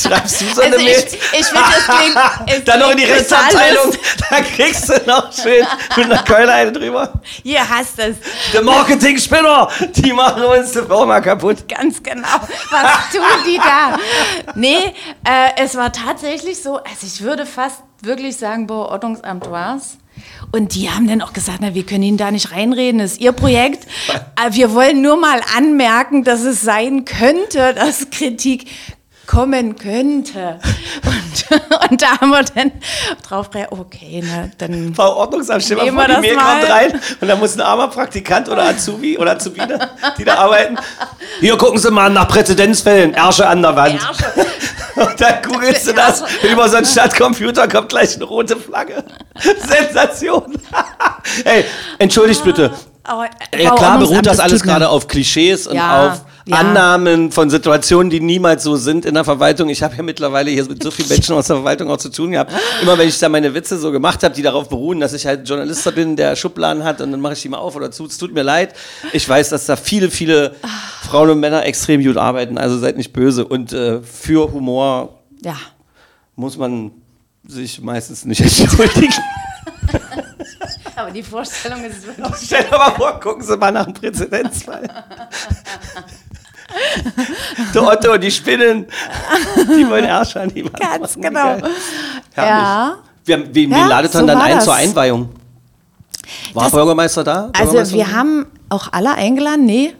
[0.00, 1.04] Schreibst du so eine Also Mail?
[1.06, 2.16] ich, ich finde, es klingt.
[2.58, 3.92] Es Dann noch in die Rechtsabteilung,
[4.30, 7.12] da kriegst du noch schön mit einer Keuleine drüber.
[7.44, 8.16] Ihr hasst es.
[8.52, 11.68] Der Marketing-Spinner, die machen uns die Firma kaputt.
[11.68, 12.26] Ganz genau.
[12.70, 13.98] Was tun die da?
[14.54, 14.94] Nee,
[15.24, 19.98] äh, es war tatsächlich so, also ich würde fast wirklich sagen, Beordnungsamt war's.
[20.52, 23.20] Und die haben dann auch gesagt, na, wir können Ihnen da nicht reinreden, das ist
[23.20, 23.86] Ihr Projekt.
[24.40, 28.66] Äh, Wir wollen nur mal anmerken, dass es sein könnte, dass Kritik
[29.28, 30.58] kommen könnte.
[31.04, 32.72] Und, und da haben wir dann
[33.26, 34.92] drauf okay, na, dann
[35.84, 36.60] Nehmen vor, die Mail mal.
[36.60, 40.76] kommt rein und da muss ein armer Praktikant oder Azubi oder Azubine, die da arbeiten.
[41.40, 44.00] Hier gucken Sie mal nach Präzedenzfällen, Ärsche an der Wand.
[44.96, 49.04] Und dann googelst du das, über so einen Stadtcomputer kommt gleich eine rote Flagge.
[49.68, 50.58] Sensation.
[51.44, 51.64] hey,
[51.98, 52.72] entschuldigt bitte.
[53.04, 56.56] Aber, äh, Ja, klar beruht das es alles gerade auf Klischees und Ja, auf ja.
[56.56, 59.68] Annahmen von Situationen, die niemals so sind in der Verwaltung.
[59.68, 62.32] Ich habe ja mittlerweile hier mit so vielen Menschen aus der Verwaltung auch zu tun
[62.32, 62.52] gehabt.
[62.82, 65.48] Immer wenn ich da meine Witze so gemacht habe, die darauf beruhen, dass ich halt
[65.48, 68.06] Journalist bin, der Schubladen hat und dann mache ich die mal auf oder zu.
[68.06, 68.74] Es tut mir leid.
[69.12, 70.54] Ich weiß, dass da viele, viele
[71.08, 72.58] Frauen und Männer extrem gut arbeiten.
[72.58, 73.44] Also seid nicht böse.
[73.46, 75.56] Und äh, für Humor Ja.
[76.36, 76.90] muss man
[77.46, 79.12] sich meistens nicht entschuldigen.
[80.96, 82.26] Aber die Vorstellung ist wirklich.
[82.44, 84.82] Stell dir mal vor, gucken Sie mal nach dem Präzedenzfall.
[87.74, 88.86] Der Otto die Spinnen,
[89.56, 91.22] die wollen Ärsche an die Wand Ganz machen.
[91.22, 91.56] genau.
[91.56, 91.70] Geil.
[92.36, 92.98] Ja.
[93.24, 94.64] Wen, wen Ja, ladet so dann ein das.
[94.64, 95.28] zur Einweihung?
[96.54, 97.50] War Das- Bürgermeister da?
[97.52, 98.06] Also Bürgermeisterin?
[98.06, 99.64] wir haben auch alle eingeladen?
[99.66, 99.94] Nee.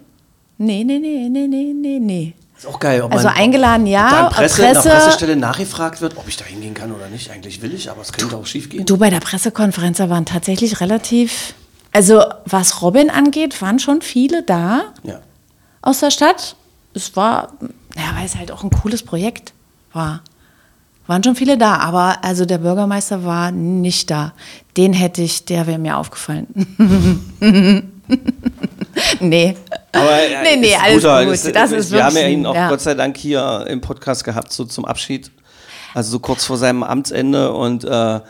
[0.58, 2.34] Nee, nee, nee, nee, nee, nee, nee.
[2.56, 6.00] Ist auch geil, ob Also man eingeladen da ja, an Presse, Presse, nach Pressestelle nachgefragt
[6.00, 7.30] wird, ob ich da hingehen kann oder nicht.
[7.30, 8.84] Eigentlich will ich, aber es könnte auch schief gehen.
[8.84, 11.54] Du, bei der Pressekonferenz da waren tatsächlich relativ,
[11.92, 15.20] also was Robin angeht, waren schon viele da Ja.
[15.82, 16.56] aus der Stadt.
[16.98, 17.52] Es war,
[17.96, 19.52] ja, weil es halt auch ein cooles Projekt
[19.92, 20.22] war.
[21.06, 24.32] Waren schon viele da, aber also der Bürgermeister war nicht da.
[24.76, 26.46] Den hätte ich, der wäre mir aufgefallen.
[29.20, 29.56] nee.
[29.92, 31.24] Aber äh, Nee, nee, alles guter.
[31.24, 31.34] gut.
[31.34, 34.24] Ist- Das ist wir haben ja ihn auch ein- Gott sei Dank hier im Podcast
[34.24, 35.30] gehabt, so zum Abschied.
[35.94, 38.20] Also so kurz vor seinem Amtsende und äh,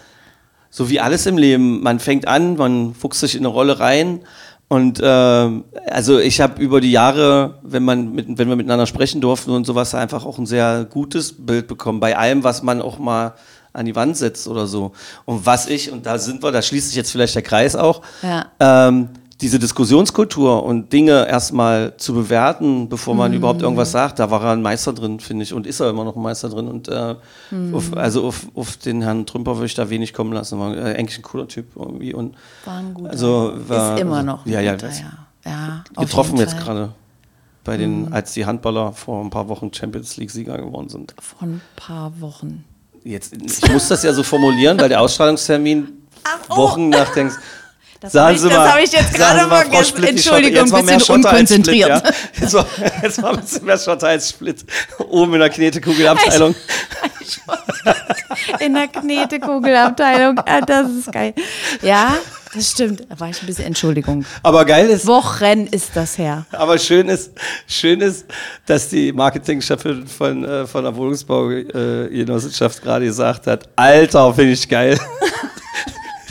[0.71, 1.83] so wie alles im Leben.
[1.83, 4.21] Man fängt an, man fuchst sich in eine Rolle rein.
[4.69, 9.21] Und äh, also ich habe über die Jahre, wenn man mit, wenn wir miteinander sprechen
[9.23, 12.99] durften und sowas, einfach auch ein sehr gutes Bild bekommen bei allem, was man auch
[12.99, 13.35] mal
[13.73, 14.93] an die Wand setzt oder so.
[15.25, 18.03] Und was ich, und da sind wir, da schließt sich jetzt vielleicht der Kreis auch,
[18.23, 18.47] Ja.
[18.61, 19.09] ähm,
[19.41, 23.37] diese Diskussionskultur und Dinge erstmal zu bewerten, bevor man Mhm.
[23.37, 26.03] überhaupt irgendwas sagt, da war er ein Meister drin, finde ich, und ist er immer
[26.05, 26.67] noch ein Meister drin.
[26.67, 27.15] Und äh,
[27.53, 27.75] Mhm.
[27.75, 30.59] auf, also auf, auf den Herrn Trümper würde ich da wenig kommen lassen.
[30.59, 32.13] War äh, eigentlich ein cooler Typ irgendwie.
[32.15, 32.35] Und
[32.65, 33.11] War ein guter.
[33.11, 34.95] Also, war- ist immer noch ein ja, ja, guter, ja.
[35.47, 36.91] ja getroffen jetzt gerade
[37.63, 41.15] bei den, als die Handballer vor ein paar Wochen Champions League-Sieger geworden sind.
[41.21, 42.65] Vor ein paar Wochen.
[43.05, 45.87] Jetzt, ich muss das ja so formulieren, weil der Ausstrahlungstermin
[46.51, 46.57] oh.
[46.57, 47.37] Wochen nach denkst.
[48.01, 50.05] Das Sagen hab ich- hab ich jetzt gerade mal, vergessen.
[50.05, 51.89] Entschuldigung, ein bisschen als Split, unkonzentriert.
[51.89, 52.03] ja.
[52.41, 52.67] jetzt, war,
[53.03, 54.65] jetzt war ein bisschen mehr Schotter als Split.
[55.09, 56.55] Oben in der Knetekugelabteilung.
[58.61, 60.39] In der Knetekugelabteilung.
[60.47, 61.35] Ah, das ist geil.
[61.83, 62.17] Ja,
[62.55, 63.03] das stimmt.
[63.09, 64.25] Da war ich ein bisschen Entschuldigung.
[64.45, 66.47] Aber geil ist, Wochen ist das her.
[66.53, 67.33] aber schön ist,
[67.67, 68.27] schön ist,
[68.67, 74.99] dass die Marketingchefin von, äh, von der Wohnungsbaugenossenschaft gerade gesagt hat, Alter, finde ich geil.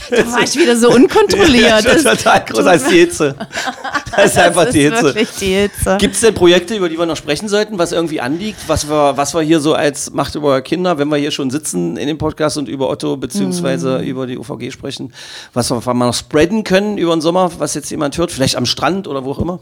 [0.10, 1.86] Da war ich wieder so unkontrolliert.
[1.86, 3.36] Das ist total groß als die Hitze.
[4.16, 5.04] Das ist einfach das die ist Hitze.
[5.04, 5.98] wirklich die Hitze.
[6.00, 9.16] Gibt es denn Projekte, über die wir noch sprechen sollten, was irgendwie anliegt, was wir,
[9.16, 12.18] was wir hier so als Macht über Kinder, wenn wir hier schon sitzen in dem
[12.18, 14.06] Podcast und über Otto beziehungsweise Hm.
[14.08, 15.14] über die UVG sprechen,
[15.54, 18.66] was wir, wir noch spreaden können über den Sommer, was jetzt jemand hört, vielleicht am
[18.66, 19.60] Strand oder wo auch immer?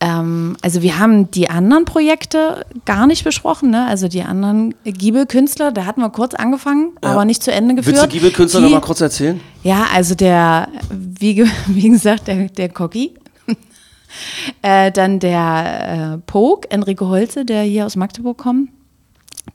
[0.00, 3.86] Ähm, also wir haben die anderen Projekte gar nicht besprochen, ne?
[3.86, 7.10] Also die anderen Giebelkünstler, da hatten wir kurz angefangen, Ja.
[7.12, 7.96] aber nicht zu Ende geführt.
[7.96, 9.40] Willst du Giebelkünstler Die- noch mal kurz erzählen?
[9.62, 13.14] Ja, also der, wie, wie gesagt, der, der Coggi.
[14.62, 18.70] äh, dann der äh, Poke, Enrico Holze, der hier aus Magdeburg kommt.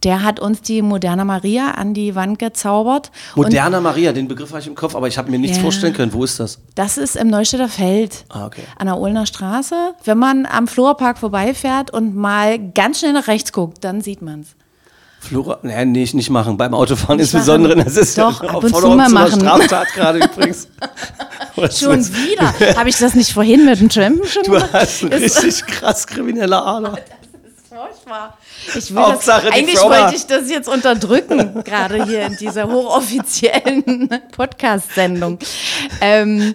[0.03, 3.11] Der hat uns die Moderne Maria an die Wand gezaubert.
[3.35, 5.63] Und Moderner Maria, den Begriff habe ich im Kopf, aber ich habe mir nichts Ja.
[5.63, 6.11] vorstellen können.
[6.13, 6.59] Wo ist das?
[6.75, 8.25] das ist im Neustädter Feld.
[8.29, 8.63] Ah, okay.
[8.79, 9.93] An der Ohlner Straße.
[10.03, 14.41] Wenn man am Florpark vorbeifährt und mal ganz schnell nach rechts guckt, dann sieht man
[14.41, 14.47] es.
[15.19, 15.59] Flora?
[15.61, 16.57] Nee, nee, ich nicht machen.
[16.57, 17.75] Beim Autofahren Nicht insbesondere.
[17.75, 17.85] machen.
[17.85, 19.39] Das ist Doch, eine ab und zu mal machen.
[19.41, 20.67] Straftat gerade übrigens.
[21.77, 22.75] Schon wieder.
[22.75, 24.69] Habe ich das nicht vorhin mit dem Trampen schon Du gemacht?
[24.73, 26.97] hast eine Ist- richtig krass kriminelle Ader.
[27.74, 28.38] Furchtbar.
[28.76, 30.01] Ich will Hauptsache das, eigentlich Firma.
[30.01, 35.39] wollte ich das jetzt unterdrücken, gerade hier in dieser hochoffiziellen Podcast-Sendung.
[36.01, 36.53] Ähm,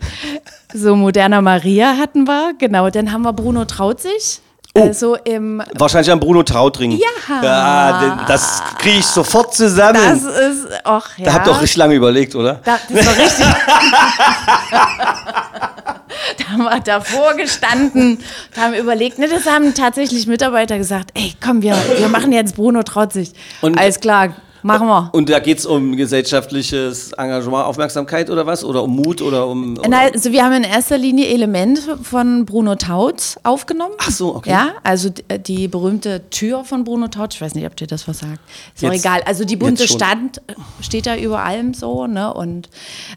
[0.74, 2.90] so, Moderner Maria hatten wir, genau.
[2.90, 4.42] Dann haben wir Bruno Traut sich.
[4.74, 6.90] Also im Wahrscheinlich am Bruno Trautring.
[6.90, 7.42] Ja.
[7.42, 9.94] ja das kriege ich sofort zusammen.
[9.94, 11.24] das ist ach ja.
[11.24, 12.60] da habt ihr auch richtig lange überlegt, oder?
[12.62, 13.46] Da, das war richtig.
[16.38, 18.18] da haben wir davor gestanden,
[18.54, 22.56] da haben überlegt, ne, das haben tatsächlich Mitarbeiter gesagt, ey, komm, wir, wir machen jetzt
[22.56, 23.30] Bruno sich.
[23.60, 24.34] Und- Alles klar,
[24.66, 25.08] machen wir.
[25.12, 28.64] Und da geht es um gesellschaftliches Engagement, Aufmerksamkeit oder was?
[28.64, 29.74] Oder um Mut oder um.
[29.88, 33.94] Na, also wir haben in erster Linie Elemente von Bruno Taut aufgenommen.
[33.98, 34.50] Ach so, okay.
[34.50, 38.06] Ja, also die, die berühmte Tür von Bruno Taut, ich weiß nicht, ob dir das
[38.06, 38.40] was sagt.
[38.74, 39.22] Ist auch Jetzt- egal.
[39.24, 39.86] Also die bunte.
[39.86, 40.42] Stand
[40.80, 42.34] steht da über allem so, ne?
[42.34, 42.68] Und,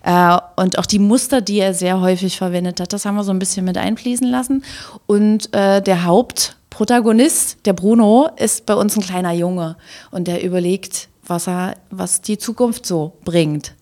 [0.03, 3.31] äh, und auch die Muster, die er sehr häufig verwendet hat, das haben wir so
[3.31, 4.63] ein bisschen mit einfließen lassen.
[5.07, 9.77] Und äh, der Hauptprotagonist, der Bruno, ist bei uns ein kleiner Junge
[10.11, 13.73] und der überlegt, was er, was die Zukunft so bringt.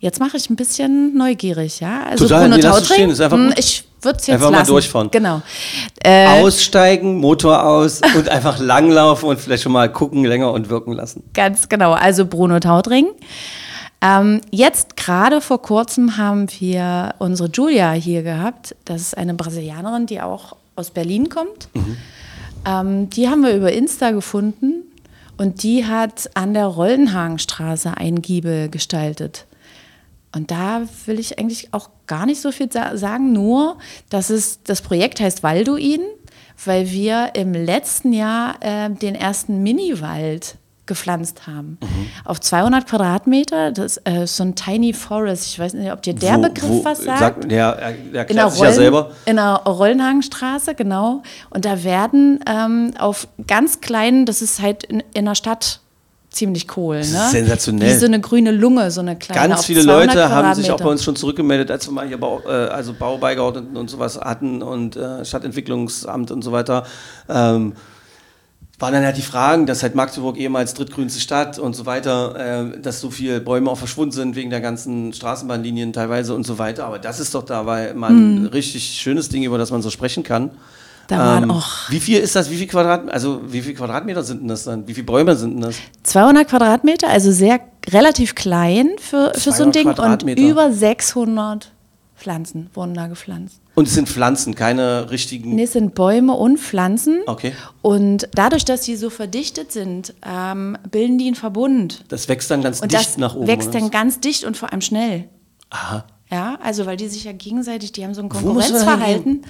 [0.00, 2.04] Jetzt mache ich ein bisschen neugierig, ja.
[2.04, 3.58] Also Total, Bruno nee, Tautring, stehen, ist einfach hm, gut.
[3.58, 4.70] ich würde es jetzt Einfach mal lassen.
[4.70, 5.10] durchfahren.
[5.10, 5.42] Genau.
[6.04, 10.92] Äh, Aussteigen, Motor aus und einfach langlaufen und vielleicht schon mal gucken, länger und wirken
[10.92, 11.24] lassen.
[11.34, 13.08] Ganz genau, also Bruno Tautring.
[14.00, 18.76] Ähm, jetzt gerade vor kurzem haben wir unsere Julia hier gehabt.
[18.84, 21.68] Das ist eine Brasilianerin, die auch aus Berlin kommt.
[22.64, 24.84] Ähm, die haben wir über Insta gefunden
[25.38, 29.46] und die hat an der Rollenhagenstraße ein Giebel gestaltet.
[30.34, 33.78] Und da will ich eigentlich auch gar nicht so viel sa sagen, nur
[34.10, 36.02] dass es, das Projekt heißt Walduin,
[36.64, 40.56] weil wir im letzten Jahr äh, den ersten Mini-Wald
[40.88, 41.78] gepflanzt haben.
[42.24, 45.46] Auf 200 Quadratmeter, das äh, ist so ein Tiny Forest.
[45.46, 47.44] Ich weiß nicht, ob dir der Wo- Begriff wo- was sagt.
[47.44, 49.10] Sag, ja, er, er in der, erklärt sich ja selber.
[49.26, 51.22] in der Rollenhagenstraße, genau.
[51.50, 55.80] Und da werden ähm, auf ganz kleinen, das ist halt in, in der Stadt
[56.30, 56.98] ziemlich cool.
[56.98, 57.28] Das ist ne?
[57.30, 57.88] sensationell.
[57.90, 59.48] Wie so eine grüne Lunge, so eine kleine.
[59.48, 62.18] Ganz viele 200 Leute haben sich auch bei uns schon zurückgemeldet, als wir mal hier
[62.18, 66.84] Bau, äh, also Baubeigeordneten und sowas hatten und äh, Stadtentwicklungsamt und so weiter.
[67.28, 67.74] Ähm,
[68.78, 72.80] waren dann halt die Fragen, dass halt Magdeburg ehemals drittgrünste Stadt und so weiter, äh,
[72.80, 76.84] dass so viele Bäume auch verschwunden sind wegen der ganzen Straßenbahnlinien teilweise und so weiter.
[76.84, 80.22] Aber das ist doch dabei mal ein richtig schönes Ding, über das man so sprechen
[80.22, 80.52] kann.
[81.08, 82.50] Da waren Ähm, auch Wie viel ist das?
[82.50, 84.86] Wie viel Quadrat, also wie viel Quadratmeter sind denn das dann?
[84.86, 85.76] Wie viele Bäume sind denn das?
[86.02, 90.44] 200 Quadratmeter, also sehr relativ klein für, für so 200 ein Ding.
[90.44, 91.72] Und über 600
[92.14, 93.60] Pflanzen wurden da gepflanzt.
[93.78, 95.54] Und es sind Pflanzen, keine richtigen.
[95.54, 97.20] Nee, es sind Bäume und Pflanzen.
[97.26, 97.52] Okay.
[97.80, 102.04] Und dadurch, dass sie so verdichtet sind, ähm, bilden die einen Verbund.
[102.08, 103.46] Das wächst dann ganz Und dicht nach oben.
[103.46, 105.28] wächst dann ganz dicht und vor allem schnell.
[105.70, 106.04] Aha.
[106.28, 109.46] Ja, also weil die sich ja gegenseitig, die haben so ein müssen wir Konkurrenzverhalten.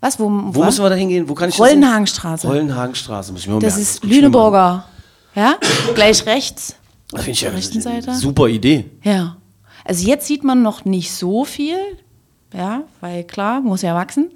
[0.00, 1.28] Was, wo, Wo müssen wir da hingehen?
[1.28, 2.48] Wo kann ich das Rollenhagenstraße.
[2.48, 3.30] Rollenhagenstraße.
[3.30, 3.82] Muss ich mir mal Das merken.
[3.82, 4.04] ist.
[4.04, 4.84] Lüneburger.
[5.36, 5.58] Ja,
[5.94, 6.74] gleich rechts.
[7.12, 8.14] Das finde ich ja rechten Seite.
[8.16, 8.86] Super Idee.
[9.04, 9.36] Ja.
[9.84, 11.76] Also jetzt sieht man noch nicht so viel.
[12.52, 14.30] Ja, weil klar, muss ja wachsen.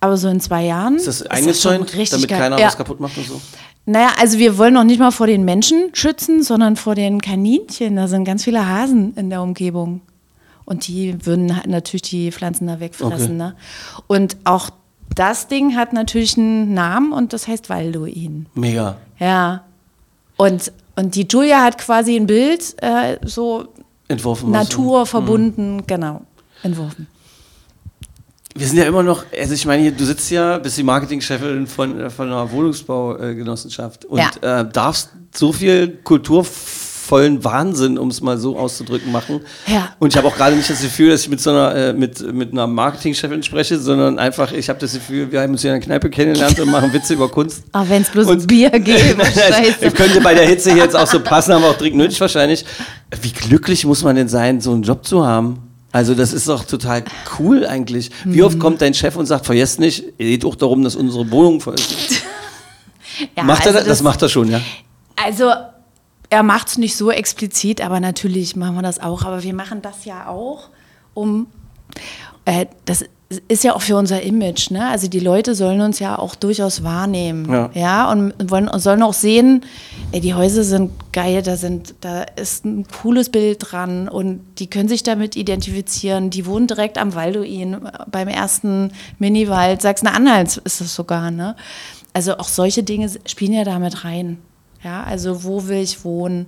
[0.00, 0.96] Aber so in zwei Jahren.
[0.96, 2.38] Ist das schon eingezäunt, richtig damit geil.
[2.38, 2.66] keiner ja.
[2.66, 3.40] was kaputt macht und so?
[3.84, 7.96] Naja, also wir wollen noch nicht mal vor den Menschen schützen, sondern vor den Kaninchen.
[7.96, 10.02] Da sind ganz viele Hasen in der Umgebung.
[10.64, 13.40] Und die würden natürlich die Pflanzen da wegfressen.
[13.40, 13.52] Okay.
[13.52, 13.56] Ne?
[14.06, 14.70] Und auch
[15.14, 18.46] das Ding hat natürlich einen Namen und das heißt Walduin.
[18.54, 18.96] Mega.
[19.18, 19.64] Ja.
[20.36, 23.68] Und, und die Julia hat quasi ein Bild, äh, so
[24.08, 24.50] Entworfen.
[24.50, 25.04] Natur so.
[25.06, 26.22] verbunden, genau,
[26.62, 27.06] entworfen.
[28.58, 31.66] Wir sind ja immer noch, also ich meine, hier, du sitzt ja, bist die Marketingchefin
[31.66, 34.60] von, äh, von einer Wohnungsbaugenossenschaft und Ja.
[34.60, 39.40] äh, darfst so viel kulturvollen Wahnsinn, um es mal so auszudrücken, machen.
[39.66, 39.90] Ja.
[39.98, 42.20] Und ich habe auch gerade nicht das Gefühl, dass ich mit so einer, äh, mit,
[42.34, 45.80] mit einer Marketingchefin spreche, sondern einfach, ich habe das Gefühl, wir haben uns hier in
[45.80, 47.62] der Kneipe kennengelernt und machen Witze über Kunst.
[47.72, 49.90] Aber wenn es bloß Und- Bier gäbe, scheiße.
[49.92, 52.64] könnte bei der Hitze jetzt auch so passen, haben wir auch dringend nötig wahrscheinlich.
[53.22, 55.60] Wie glücklich muss man denn sein, so einen Job zu haben?
[55.98, 57.02] Also das ist doch total
[57.40, 58.12] cool eigentlich.
[58.24, 58.44] Wie Mhm.
[58.44, 61.60] oft kommt dein Chef und sagt, vergesst nicht, es geht auch darum, dass unsere Wohnung
[61.60, 62.22] voll ist.
[63.36, 63.88] Ja, macht er also das?
[63.88, 64.60] Das macht er schon, ja.
[65.16, 65.50] Also,
[66.30, 69.24] er macht es nicht so explizit, aber natürlich machen wir das auch.
[69.24, 70.68] Aber wir machen das ja auch,
[71.14, 71.48] um.
[72.44, 73.04] Äh, das
[73.48, 74.88] ist ja auch für unser Image, ne?
[74.88, 77.70] Also die Leute sollen uns ja auch durchaus wahrnehmen.
[77.74, 78.10] Ja.
[78.10, 79.66] und wollen, sollen auch sehen,
[80.12, 84.70] ey, die Häuser sind geil, da, sind, da ist ein cooles Bild dran und die
[84.70, 86.30] können sich damit identifizieren.
[86.30, 87.76] Die wohnen direkt am Walduin,
[88.10, 91.54] beim ersten Miniwald, Sachsen-Anhalt ist das sogar, ne?
[92.14, 94.38] Also auch solche Dinge spielen ja damit rein.
[94.82, 96.46] Ja, also wo will ich wohnen?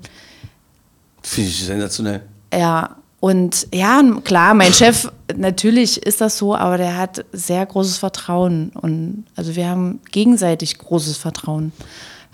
[1.23, 2.23] Finde ich sensationell.
[2.55, 7.99] Ja, und ja, klar, mein Chef, natürlich ist das so, aber der hat sehr großes
[7.99, 8.73] Vertrauen.
[8.81, 11.73] Und also wir haben gegenseitig großes Vertrauen.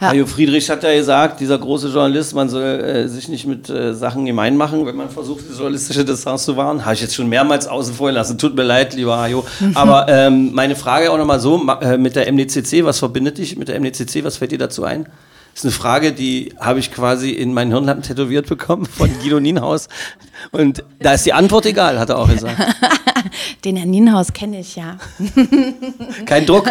[0.00, 0.10] Ja.
[0.10, 3.94] Hajo Friedrich hat ja gesagt, dieser große Journalist, man soll äh, sich nicht mit äh,
[3.94, 6.84] Sachen gemein machen, wenn man versucht, die journalistische Distanz zu wahren.
[6.84, 8.38] Habe ich jetzt schon mehrmals außen vor gelassen.
[8.38, 9.44] Tut mir leid, lieber Hajo.
[9.74, 13.68] Aber ähm, meine Frage auch nochmal so, äh, mit der MDCC, was verbindet dich mit
[13.68, 14.22] der MDCC?
[14.22, 15.06] Was fällt dir dazu ein?
[15.56, 19.40] Das ist eine Frage, die habe ich quasi in meinen Hirnlappen tätowiert bekommen von Guido
[19.40, 19.88] Nienhaus.
[20.52, 22.58] Und da ist die Antwort egal, hat er auch gesagt.
[23.64, 24.98] Den Herrn Nienhaus kenne ich ja.
[26.26, 26.70] Kein Druck.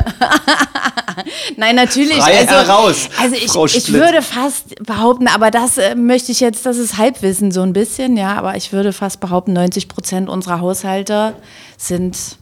[1.58, 2.18] Nein, natürlich.
[2.18, 6.68] Frei also, heraus, also ich, ich würde fast behaupten, aber das äh, möchte ich jetzt,
[6.68, 10.62] das ist Halbwissen so ein bisschen, ja, aber ich würde fast behaupten, 90 Prozent unserer
[10.62, 11.34] Haushalte
[11.76, 12.38] sind,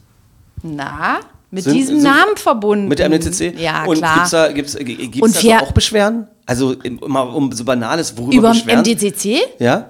[0.62, 1.20] na,
[1.54, 2.88] mit Sind- diesem sind- Namen verbunden.
[2.88, 3.54] Mit der MDCC?
[3.58, 4.14] Ja, Und klar.
[4.16, 6.26] gibt's da, gibt's, äh, gibt's Und da auch Beschwerden?
[6.46, 6.74] Also
[7.06, 8.80] mal um so Banales, worüber Über beschweren?
[8.80, 9.38] MDCC?
[9.60, 9.88] Ja?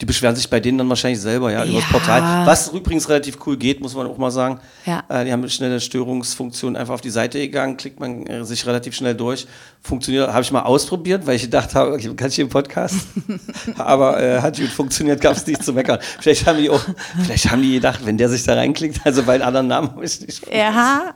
[0.00, 1.98] Die beschweren sich bei denen dann wahrscheinlich selber, ja, über das Ja.
[1.98, 2.46] Portal.
[2.46, 4.58] Was übrigens relativ cool geht, muss man auch mal sagen.
[4.86, 5.02] Ja.
[5.08, 8.66] Äh, die haben eine schnelle Störungsfunktion einfach auf die Seite gegangen, klickt man äh, sich
[8.66, 9.46] relativ schnell durch.
[9.82, 12.96] Funktioniert, habe ich mal ausprobiert, weil ich gedacht habe, okay, kann ich hier im Podcast?
[13.78, 15.98] Aber äh, hat gut funktioniert, gab es nicht zu meckern.
[16.20, 16.80] Vielleicht haben die auch,
[17.22, 20.04] vielleicht haben die gedacht, wenn der sich da reinklickt, also bei den anderen Namen habe
[20.04, 20.42] ich nicht.
[20.54, 21.14] Ja.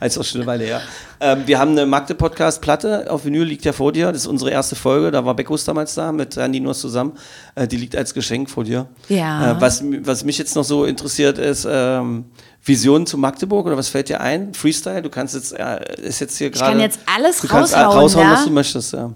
[0.00, 0.80] Also auch schon eine Weile her.
[1.20, 4.10] Ähm, wir haben eine Magde-Podcast-Platte auf Vinyl, liegt ja vor dir.
[4.12, 5.10] Das ist unsere erste Folge.
[5.10, 7.12] Da war Beckus damals da mit Herrn Ninos zusammen.
[7.54, 8.86] Äh, die liegt als Geschenk vor dir.
[9.08, 9.52] Ja.
[9.52, 12.24] Äh, was, was mich jetzt noch so interessiert ist, ähm,
[12.64, 14.54] Visionen zu Magdeburg oder was fällt dir ein?
[14.54, 15.02] Freestyle?
[15.02, 16.72] Du kannst jetzt, äh, ist jetzt hier gerade.
[16.72, 18.32] kann jetzt alles du kannst raushauen, raushauen, ja?
[18.32, 18.92] was du möchtest.
[18.94, 19.12] Ja.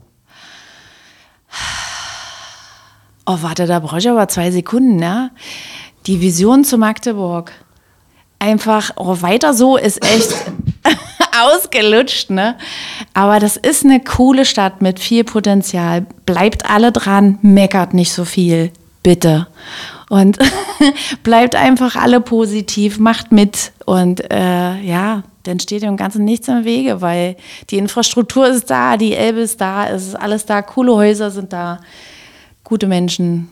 [3.24, 5.30] Oh, warte, da brauche ich aber zwei Sekunden, ja.
[6.06, 7.52] Die Vision zu Magdeburg.
[8.38, 10.34] Einfach, oh, weiter so ist echt
[11.42, 12.56] ausgelutscht, ne?
[13.14, 16.06] Aber das ist eine coole Stadt mit viel Potenzial.
[16.24, 18.72] Bleibt alle dran, meckert nicht so viel,
[19.02, 19.46] bitte.
[20.08, 20.38] Und
[21.22, 23.72] bleibt einfach alle positiv, macht mit.
[23.84, 27.36] Und äh, ja, dann steht dem Ganzen nichts im Wege, weil
[27.70, 31.52] die Infrastruktur ist da, die Elbe ist da, es ist alles da, coole Häuser sind
[31.52, 31.80] da,
[32.64, 33.48] gute Menschen.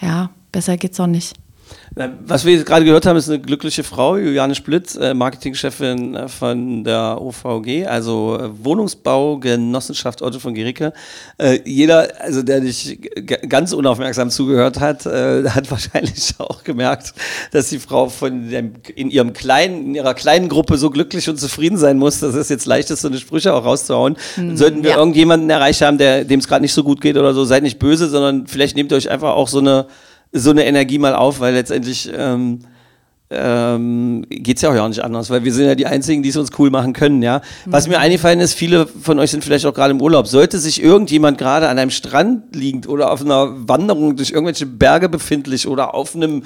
[0.00, 1.34] Ja, besser geht's auch nicht.
[1.96, 6.14] Na, Was wir jetzt gerade gehört haben, ist eine glückliche Frau, Juliane Splitt, äh, Marketingchefin
[6.14, 10.92] äh, von der OVG, also äh, Wohnungsbau Genossenschaft Otto von Gericke.
[11.64, 17.14] Jeder, also der dich g- ganz unaufmerksam zugehört hat, hat wahrscheinlich auch gemerkt,
[17.52, 21.38] dass die Frau von dem, in ihrem kleinen, in ihrer kleinen Gruppe so glücklich und
[21.38, 24.16] zufrieden sein muss, dass es jetzt leicht ist, so eine Sprüche auch rauszuhauen.
[24.54, 24.96] Sollten wir ja.
[24.96, 27.78] irgendjemanden erreicht haben, der dem es gerade nicht so gut geht oder so, seid nicht
[27.78, 29.86] böse, sondern vielleicht nehmt ihr euch einfach auch so eine
[30.32, 32.60] so eine Energie mal auf, weil letztendlich ähm,
[33.30, 36.30] ähm, geht es ja auch ja nicht anders, weil wir sind ja die Einzigen, die
[36.30, 37.42] es uns cool machen können, ja.
[37.66, 40.26] Was mir eingefallen ist, viele von euch sind vielleicht auch gerade im Urlaub.
[40.26, 45.08] Sollte sich irgendjemand gerade an einem Strand liegend oder auf einer Wanderung durch irgendwelche Berge
[45.08, 46.42] befindlich oder auf einem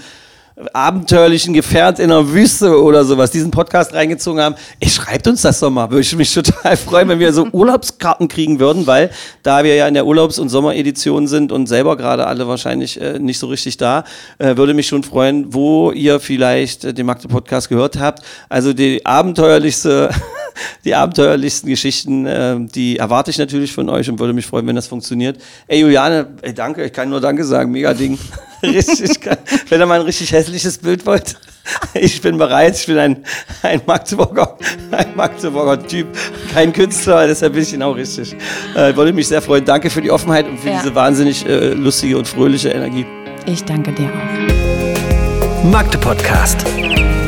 [0.73, 5.59] abenteuerlichen Gefährt in der Wüste oder sowas diesen Podcast reingezogen haben, ey, schreibt uns das
[5.59, 5.91] doch mal.
[5.91, 9.11] Würde ich mich total freuen, wenn wir so Urlaubskarten kriegen würden, weil
[9.43, 13.19] da wir ja in der Urlaubs- und Sommeredition sind und selber gerade alle wahrscheinlich äh,
[13.19, 14.05] nicht so richtig da,
[14.39, 18.23] äh, würde mich schon freuen, wo ihr vielleicht äh, den Magde-Podcast gehört habt.
[18.49, 20.11] Also die abenteuerlichste
[20.85, 24.77] die abenteuerlichsten Geschichten, äh, die erwarte ich natürlich von euch und würde mich freuen, wenn
[24.77, 25.39] das funktioniert.
[25.67, 28.19] Ey, Juliane, ey, danke, ich kann nur Danke sagen, mega Ding.
[28.63, 29.21] richtig.
[29.69, 31.37] Wenn ihr mal ein richtig hässliches Bild wollt,
[31.95, 33.25] ich bin bereit, ich bin ein,
[33.63, 34.57] ein Magdeburger,
[34.91, 36.09] ein Magdeburger Typ,
[36.53, 38.35] kein Künstler, deshalb bin ich genau richtig.
[38.75, 39.65] Äh, würde mich sehr freuen.
[39.65, 40.81] Danke für die Offenheit und für Ja.
[40.83, 43.07] diese wahnsinnig äh, lustige und fröhliche Energie.
[43.47, 45.65] Ich danke dir auch.
[45.65, 46.65] Magde Podcast.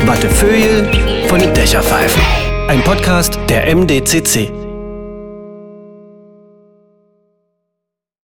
[0.05, 0.89] Wattefeuille
[1.27, 2.46] von den Dächerpfeifen.
[2.67, 4.56] Ein Podcast der MDCC.